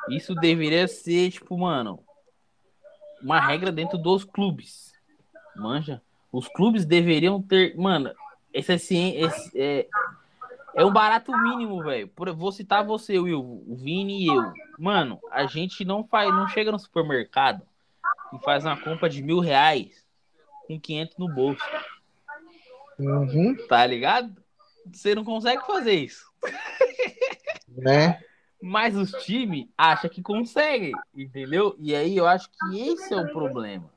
Isso 0.09 0.35
deveria 0.35 0.87
ser, 0.87 1.31
tipo, 1.31 1.57
mano, 1.57 1.99
uma 3.21 3.39
regra 3.39 3.71
dentro 3.71 3.97
dos 3.97 4.23
clubes. 4.23 4.93
Manja? 5.55 6.01
Os 6.31 6.47
clubes 6.47 6.85
deveriam 6.85 7.41
ter. 7.41 7.75
Mano, 7.75 8.13
esse, 8.55 8.71
assim, 8.71 9.17
esse 9.17 9.51
é, 9.59 9.87
é 10.73 10.85
um 10.85 10.91
barato 10.93 11.35
mínimo, 11.37 11.83
velho. 11.83 12.09
Vou 12.35 12.53
citar 12.53 12.85
você, 12.85 13.19
Will, 13.19 13.41
o 13.41 13.75
Vini 13.75 14.23
e 14.23 14.27
eu. 14.27 14.53
Mano, 14.79 15.19
a 15.29 15.45
gente 15.45 15.83
não 15.83 16.05
faz, 16.05 16.29
não 16.29 16.47
chega 16.47 16.71
no 16.71 16.79
supermercado 16.79 17.61
e 18.33 18.39
faz 18.39 18.63
uma 18.63 18.79
compra 18.81 19.09
de 19.09 19.21
mil 19.21 19.39
reais 19.39 20.05
com 20.67 20.79
500 20.79 21.17
no 21.17 21.27
bolso. 21.27 21.63
Uhum. 22.97 23.57
Tá 23.67 23.85
ligado? 23.85 24.33
Você 24.89 25.13
não 25.13 25.25
consegue 25.25 25.65
fazer 25.65 25.93
isso. 25.93 26.25
Né? 27.77 28.21
Mas 28.61 28.95
os 28.95 29.11
times 29.25 29.67
acham 29.77 30.09
que 30.09 30.21
conseguem, 30.21 30.93
entendeu? 31.13 31.75
E 31.77 31.93
aí 31.93 32.15
eu 32.15 32.25
acho 32.25 32.49
que 32.49 32.87
esse 32.87 33.13
é 33.13 33.17
o 33.17 33.29
problema. 33.33 33.91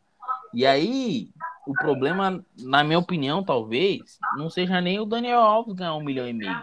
E 0.53 0.67
aí, 0.67 1.31
o 1.71 1.75
problema, 1.75 2.45
na 2.59 2.83
minha 2.83 2.99
opinião, 2.99 3.45
talvez, 3.45 4.19
não 4.37 4.49
seja 4.49 4.81
nem 4.81 4.99
o 4.99 5.05
Daniel 5.05 5.41
Alves 5.41 5.75
ganhar 5.75 5.95
um 5.95 6.03
milhão 6.03 6.27
e 6.27 6.33
meio. 6.33 6.63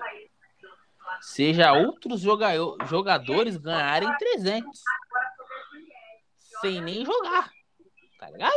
Seja 1.22 1.74
outros 1.74 2.22
jogadores 2.22 3.58
ganharem 3.58 4.10
300. 4.18 4.82
Sem 6.62 6.82
nem 6.82 7.06
jogar 7.06 7.52
tá 8.26 8.30
ligado? 8.30 8.54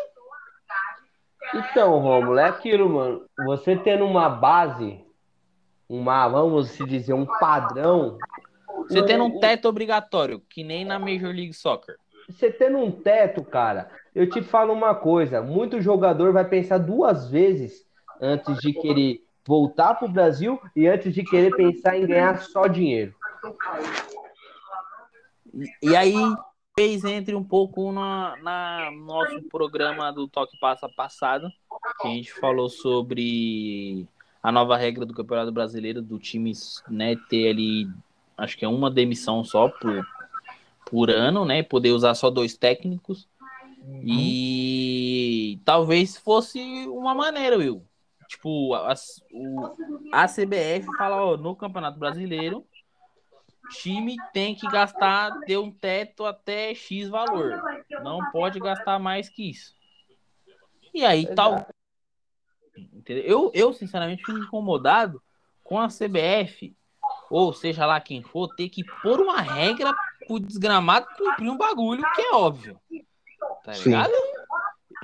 Então, 1.54 1.98
Romulo, 1.98 2.38
é 2.38 2.44
aquilo, 2.44 2.88
mano. 2.88 3.26
Você 3.46 3.76
tendo 3.76 4.04
uma 4.04 4.28
base, 4.28 5.04
uma, 5.88 6.28
vamos 6.28 6.70
se 6.70 6.84
dizer, 6.84 7.14
um 7.14 7.26
padrão. 7.26 8.18
Você 8.88 9.02
tendo 9.04 9.24
um 9.24 9.40
teto 9.40 9.68
obrigatório, 9.68 10.40
que 10.40 10.62
nem 10.62 10.84
na 10.84 10.98
Major 10.98 11.34
League 11.34 11.54
Soccer. 11.54 11.96
Você 12.28 12.50
tendo 12.50 12.78
um 12.78 12.90
teto, 12.90 13.42
cara, 13.42 13.90
eu 14.14 14.28
te 14.28 14.42
falo 14.42 14.72
uma 14.72 14.94
coisa: 14.94 15.40
muito 15.40 15.80
jogador 15.80 16.32
vai 16.32 16.44
pensar 16.44 16.78
duas 16.78 17.30
vezes 17.30 17.86
antes 18.20 18.58
de 18.58 18.72
querer 18.72 19.22
voltar 19.46 19.94
pro 19.94 20.08
Brasil 20.08 20.60
e 20.76 20.86
antes 20.86 21.14
de 21.14 21.24
querer 21.24 21.54
pensar 21.56 21.96
em 21.96 22.06
ganhar 22.06 22.38
só 22.42 22.66
dinheiro. 22.66 23.14
E 25.82 25.96
aí, 25.96 26.14
talvez 26.76 27.04
entre 27.04 27.34
um 27.34 27.42
pouco 27.42 27.90
na, 27.90 28.36
na 28.42 28.90
nosso 28.90 29.42
programa 29.50 30.12
do 30.12 30.28
Toque 30.28 30.58
Passa 30.60 30.88
passado, 30.88 31.48
que 32.00 32.08
a 32.08 32.10
gente 32.10 32.32
falou 32.34 32.68
sobre 32.68 34.06
a 34.42 34.52
nova 34.52 34.76
regra 34.76 35.06
do 35.06 35.14
Campeonato 35.14 35.50
Brasileiro, 35.50 36.02
do 36.02 36.18
time 36.18 36.52
né, 36.88 37.16
ter 37.28 37.48
ali, 37.48 37.88
acho 38.36 38.56
que 38.56 38.64
é 38.64 38.68
uma 38.68 38.90
demissão 38.90 39.42
só 39.42 39.68
por, 39.68 40.06
por 40.90 41.10
ano, 41.10 41.44
né? 41.44 41.62
Poder 41.62 41.92
usar 41.92 42.14
só 42.14 42.30
dois 42.30 42.56
técnicos. 42.56 43.28
Uhum. 43.82 44.02
E 44.04 45.60
talvez 45.64 46.16
fosse 46.16 46.60
uma 46.88 47.14
maneira, 47.14 47.56
Will. 47.56 47.84
Tipo, 48.28 48.74
a, 48.74 48.94
o, 49.32 49.76
a 50.12 50.26
CBF 50.26 50.86
fala, 50.96 51.22
ó, 51.22 51.36
no 51.36 51.56
Campeonato 51.56 51.98
Brasileiro, 51.98 52.66
time 53.70 54.16
tem 54.32 54.54
que 54.54 54.66
gastar, 54.68 55.38
ter 55.40 55.56
um 55.58 55.70
teto 55.70 56.24
até 56.24 56.74
X 56.74 57.08
valor. 57.08 57.62
Não 58.02 58.18
pode 58.30 58.58
gastar 58.58 58.98
mais 58.98 59.28
que 59.28 59.50
isso. 59.50 59.74
E 60.92 61.04
aí, 61.04 61.26
tal. 61.34 61.66
Eu, 63.06 63.50
eu, 63.54 63.72
sinceramente, 63.72 64.24
fico 64.24 64.38
incomodado 64.38 65.22
com 65.64 65.78
a 65.78 65.88
CBF, 65.88 66.74
ou 67.30 67.52
seja 67.52 67.84
lá 67.84 68.00
quem 68.00 68.22
for, 68.22 68.54
ter 68.54 68.68
que 68.68 68.84
pôr 69.02 69.20
uma 69.20 69.40
regra 69.40 69.94
pro 70.28 70.38
desgramado 70.38 71.06
cumprir 71.16 71.50
um 71.50 71.56
bagulho 71.56 72.02
que 72.14 72.20
é 72.20 72.34
óbvio. 72.34 72.78
Tá 73.64 73.72
ligado? 73.72 74.12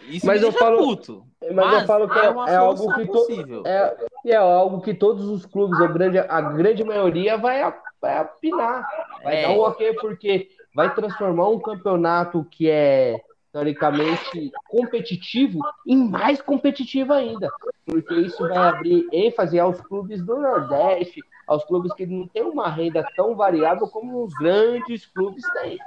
Isso 0.03 0.27
mas 0.27 0.43
eu 0.43 0.53
falo, 0.53 0.79
puto. 0.79 1.25
Mas, 1.41 1.55
mas, 1.55 1.81
eu 1.81 1.87
falo 1.87 2.09
que 2.09 2.19
é, 2.19 2.25
é, 2.25 2.53
é 2.53 2.57
algo 2.57 2.95
que 2.95 3.07
to, 3.07 3.63
é, 3.67 3.97
é 4.27 4.37
algo 4.37 4.81
que 4.81 4.95
todos 4.95 5.27
os 5.29 5.47
clubes, 5.47 5.81
a 5.81 5.87
grande, 5.87 6.19
a 6.19 6.41
grande 6.41 6.85
maioria 6.85 7.39
vai 7.39 7.73
vai 8.01 8.19
apinar, 8.19 8.87
vai 9.23 9.37
é. 9.37 9.43
dar 9.43 9.51
um 9.53 9.61
ok, 9.61 9.95
porque 9.95 10.51
vai 10.75 10.95
transformar 10.95 11.49
um 11.49 11.59
campeonato 11.59 12.47
que 12.51 12.69
é 12.69 13.19
teoricamente 13.51 14.53
competitivo 14.69 15.61
em 15.87 16.09
mais 16.11 16.43
competitivo 16.43 17.13
ainda, 17.13 17.49
porque 17.87 18.15
isso 18.15 18.47
vai 18.47 18.59
abrir 18.59 19.07
ênfase 19.13 19.59
aos 19.59 19.81
clubes 19.81 20.21
do 20.23 20.37
Nordeste, 20.37 21.23
aos 21.47 21.65
clubes 21.65 21.93
que 21.95 22.07
não 22.07 22.27
têm 22.27 22.43
uma 22.43 22.69
renda 22.69 23.07
tão 23.17 23.35
variável 23.35 23.87
como 23.89 24.25
os 24.25 24.35
grandes 24.35 25.07
clubes 25.07 25.45
têm. 25.53 25.79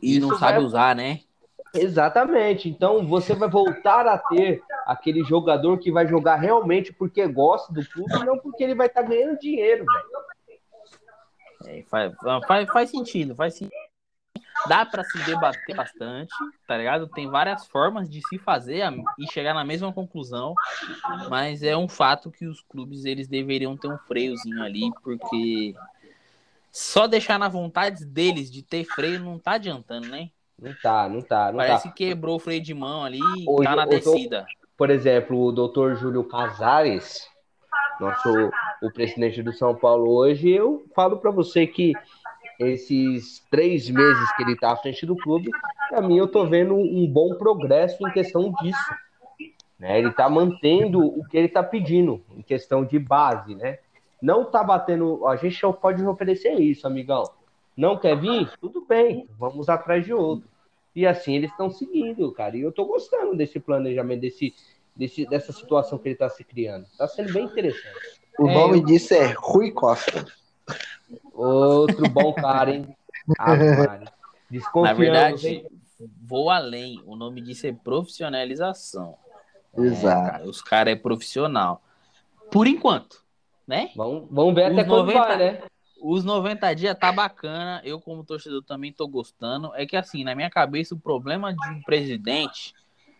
E 0.00 0.16
isso 0.16 0.28
não 0.28 0.38
sabe 0.38 0.58
usar, 0.58 0.94
né? 0.94 1.20
Exatamente. 1.74 2.68
Então 2.68 3.06
você 3.06 3.34
vai 3.34 3.48
voltar 3.48 4.06
a 4.06 4.18
ter 4.18 4.62
aquele 4.86 5.22
jogador 5.22 5.78
que 5.78 5.92
vai 5.92 6.06
jogar 6.06 6.36
realmente 6.36 6.92
porque 6.92 7.26
gosta 7.26 7.72
do 7.72 7.86
clube, 7.88 8.24
não 8.24 8.38
porque 8.38 8.64
ele 8.64 8.74
vai 8.74 8.86
estar 8.86 9.02
tá 9.02 9.08
ganhando 9.08 9.38
dinheiro, 9.38 9.84
é, 11.66 11.82
faz, 11.88 12.14
faz, 12.46 12.68
faz 12.70 12.90
sentido, 12.90 13.34
faz 13.34 13.54
sentido. 13.54 13.87
Dá 14.68 14.84
para 14.84 15.04
se 15.04 15.18
debater 15.24 15.74
bastante, 15.74 16.32
tá 16.66 16.76
ligado? 16.76 17.08
Tem 17.08 17.28
várias 17.28 17.66
formas 17.66 18.08
de 18.08 18.20
se 18.28 18.38
fazer 18.38 18.82
e 19.18 19.26
chegar 19.32 19.54
na 19.54 19.64
mesma 19.64 19.92
conclusão, 19.92 20.54
mas 21.28 21.62
é 21.62 21.76
um 21.76 21.88
fato 21.88 22.30
que 22.30 22.46
os 22.46 22.60
clubes 22.60 23.04
eles 23.04 23.28
deveriam 23.28 23.76
ter 23.76 23.88
um 23.88 23.98
freiozinho 23.98 24.62
ali, 24.62 24.90
porque 25.02 25.74
só 26.70 27.06
deixar 27.06 27.38
na 27.38 27.48
vontade 27.48 28.04
deles 28.04 28.50
de 28.50 28.62
ter 28.62 28.84
freio 28.84 29.20
não 29.20 29.38
tá 29.38 29.52
adiantando, 29.52 30.08
né? 30.08 30.30
Não 30.60 30.74
tá, 30.82 31.08
não 31.08 31.22
tá. 31.22 31.52
Não 31.52 31.58
Parece 31.58 31.84
tá. 31.84 31.90
que 31.94 32.06
quebrou 32.06 32.36
o 32.36 32.40
freio 32.40 32.60
de 32.60 32.74
mão 32.74 33.04
ali 33.04 33.20
e 33.20 33.64
tá 33.64 33.76
na 33.76 33.86
descida. 33.86 34.46
Tô, 34.60 34.68
por 34.76 34.90
exemplo, 34.90 35.40
o 35.40 35.52
doutor 35.52 35.96
Júlio 35.96 36.24
Casares, 36.24 37.26
nosso 38.00 38.50
o 38.82 38.90
presidente 38.92 39.42
do 39.42 39.52
São 39.52 39.74
Paulo 39.74 40.10
hoje, 40.10 40.50
eu 40.50 40.84
falo 40.94 41.18
para 41.18 41.30
você 41.30 41.66
que 41.66 41.92
esses 42.58 43.44
três 43.50 43.88
meses 43.88 44.32
que 44.36 44.42
ele 44.42 44.52
está 44.52 44.72
à 44.72 44.76
frente 44.76 45.06
do 45.06 45.16
clube, 45.16 45.50
para 45.88 46.02
mim 46.02 46.16
eu 46.18 46.26
tô 46.28 46.44
vendo 46.46 46.74
um 46.74 47.06
bom 47.06 47.34
progresso 47.36 48.06
em 48.06 48.10
questão 48.12 48.52
disso. 48.60 48.94
Né? 49.78 49.98
Ele 49.98 50.08
está 50.08 50.28
mantendo 50.28 51.00
o 51.00 51.24
que 51.28 51.36
ele 51.36 51.46
está 51.46 51.62
pedindo 51.62 52.20
em 52.36 52.42
questão 52.42 52.84
de 52.84 52.98
base, 52.98 53.54
né? 53.54 53.78
não 54.20 54.44
tá 54.44 54.64
batendo. 54.64 55.24
A 55.28 55.36
gente 55.36 55.60
pode 55.80 56.04
oferecer 56.04 56.54
isso, 56.54 56.86
amigão. 56.86 57.22
Não 57.76 57.96
quer 57.96 58.18
vir? 58.18 58.50
Tudo 58.60 58.84
bem, 58.84 59.28
vamos 59.38 59.68
atrás 59.68 60.04
de 60.04 60.12
outro. 60.12 60.48
E 60.96 61.06
assim 61.06 61.36
eles 61.36 61.52
estão 61.52 61.70
seguindo, 61.70 62.32
cara. 62.32 62.56
E 62.56 62.62
eu 62.62 62.72
tô 62.72 62.84
gostando 62.86 63.36
desse 63.36 63.60
planejamento, 63.60 64.20
desse, 64.22 64.52
desse, 64.96 65.24
dessa 65.26 65.52
situação 65.52 65.96
que 65.96 66.08
ele 66.08 66.16
tá 66.16 66.28
se 66.28 66.42
criando. 66.42 66.86
Tá 66.98 67.06
sendo 67.06 67.32
bem 67.32 67.44
interessante. 67.44 68.20
O 68.36 68.48
É, 68.48 68.54
nome 68.54 68.78
eu- 68.78 68.84
disso 68.84 69.14
é 69.14 69.32
Rui 69.38 69.70
Costa. 69.70 70.26
Outro 71.32 72.08
bom 72.08 72.32
cara, 72.32 72.70
hein? 72.70 72.96
Maria. 73.38 74.12
Na 74.74 74.92
verdade, 74.92 75.48
hein? 75.48 75.66
vou 76.22 76.50
além. 76.50 77.02
O 77.06 77.16
nome 77.16 77.40
disso 77.40 77.66
é 77.66 77.72
profissionalização. 77.72 79.16
É, 79.76 79.80
Exato. 79.80 80.30
cara, 80.30 80.44
os 80.46 80.62
caras 80.62 80.92
é 80.92 80.96
profissional. 80.96 81.82
Por 82.50 82.66
enquanto, 82.66 83.22
né? 83.66 83.90
Vamos, 83.94 84.28
vamos 84.30 84.54
ver 84.54 84.70
Os 84.70 84.78
até 84.78 84.84
quando 84.84 85.06
90 85.06 85.18
vai, 85.18 85.38
né? 85.38 85.62
Os 86.00 86.24
90 86.24 86.74
dias 86.74 86.98
tá 86.98 87.12
bacana. 87.12 87.82
Eu, 87.84 88.00
como 88.00 88.24
torcedor, 88.24 88.62
também 88.62 88.92
tô 88.92 89.06
gostando. 89.06 89.74
É 89.74 89.84
que, 89.84 89.96
assim, 89.96 90.24
na 90.24 90.34
minha 90.34 90.48
cabeça, 90.48 90.94
o 90.94 90.98
problema 90.98 91.52
de 91.52 91.68
um 91.70 91.82
presidente 91.82 92.74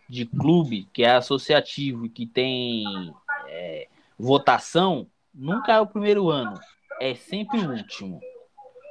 de 0.07 0.25
clube 0.25 0.87
que 0.91 1.03
é 1.03 1.11
associativo 1.11 2.05
e 2.05 2.09
que 2.09 2.25
tem 2.25 3.13
é, 3.47 3.87
votação 4.17 5.05
nunca 5.33 5.73
é 5.73 5.79
o 5.79 5.85
primeiro 5.85 6.29
ano. 6.29 6.59
É 6.99 7.15
sempre 7.15 7.59
o 7.59 7.71
último. 7.71 8.19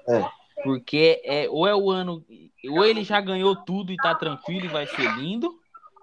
É. 0.09 0.29
Porque 0.63 1.21
é, 1.25 1.49
ou 1.49 1.67
é 1.67 1.75
o 1.75 1.91
ano. 1.91 2.25
Ou 2.71 2.85
ele 2.85 3.05
já 3.05 3.21
ganhou 3.21 3.55
tudo 3.57 3.93
e 3.93 3.97
tá 3.97 4.15
tranquilo 4.15 4.65
e 4.65 4.69
vai 4.69 4.87
ser 4.87 5.15
lindo. 5.17 5.59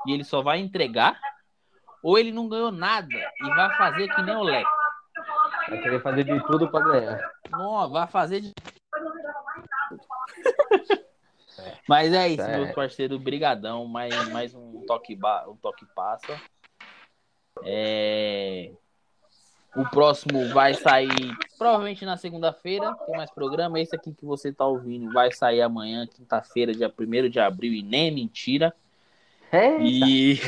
E 0.05 0.13
ele 0.13 0.23
só 0.23 0.41
vai 0.41 0.59
entregar. 0.59 1.19
Ou 2.03 2.17
ele 2.17 2.31
não 2.31 2.47
ganhou 2.47 2.71
nada 2.71 3.07
e 3.13 3.49
vai 3.49 3.75
fazer 3.77 4.13
que 4.13 4.21
nem 4.21 4.35
o 4.35 4.43
Leco. 4.43 4.69
Vai 5.67 5.81
querer 5.81 6.01
fazer 6.01 6.23
de 6.23 6.45
tudo 6.45 6.69
pra 6.69 6.79
ganhar. 6.81 7.31
Não, 7.49 7.89
vai 7.89 8.07
fazer 8.07 8.41
de. 8.41 8.53
Mas 11.89 12.13
é 12.13 12.29
isso, 12.29 12.43
É. 12.43 12.57
meus 12.57 12.71
parceiros. 12.73 13.19
Brigadão. 13.19 13.87
Mais, 13.87 14.29
mais 14.29 14.53
um 14.53 14.85
toque, 14.85 15.15
ba... 15.15 15.45
um 15.47 15.55
toque 15.55 15.85
passa. 15.95 16.39
É... 17.63 18.71
O 19.75 19.83
próximo 19.89 20.47
vai 20.53 20.73
sair 20.73 21.35
provavelmente 21.57 22.05
na 22.05 22.15
segunda-feira. 22.17 22.93
Tem 23.05 23.17
mais 23.17 23.29
programa. 23.31 23.79
Esse 23.79 23.95
aqui 23.95 24.13
que 24.13 24.25
você 24.25 24.51
tá 24.51 24.65
ouvindo 24.65 25.11
vai 25.11 25.31
sair 25.31 25.61
amanhã, 25.61 26.07
quinta-feira, 26.07 26.73
dia 26.73 26.91
1 26.97 27.29
de 27.29 27.39
abril. 27.39 27.73
E 27.73 27.81
nem 27.83 28.07
é 28.07 28.11
mentira. 28.11 28.73
É, 29.51 29.77
E... 29.81 30.39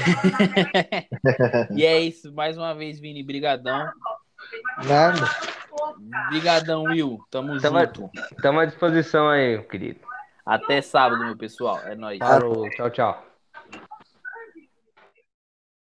e 1.75 1.85
é 1.85 1.99
isso. 1.99 2.31
Mais 2.33 2.57
uma 2.57 2.73
vez, 2.73 2.99
Vini, 2.99 3.21
brigadão. 3.23 3.89
Nada. 4.85 5.29
Brigadão, 6.29 6.83
Will. 6.83 7.19
Tamo 7.29 7.59
Tamo- 7.59 7.79
junto. 7.79 8.09
Estamos 8.31 8.61
à 8.61 8.65
disposição 8.65 9.29
aí, 9.29 9.61
querido. 9.63 9.99
Até 10.45 10.81
sábado, 10.81 11.23
meu 11.25 11.35
pessoal. 11.37 11.79
É 11.83 11.95
nóis. 11.95 12.19
Falou, 12.19 12.69
tchau, 12.71 12.89
tchau. 12.89 13.26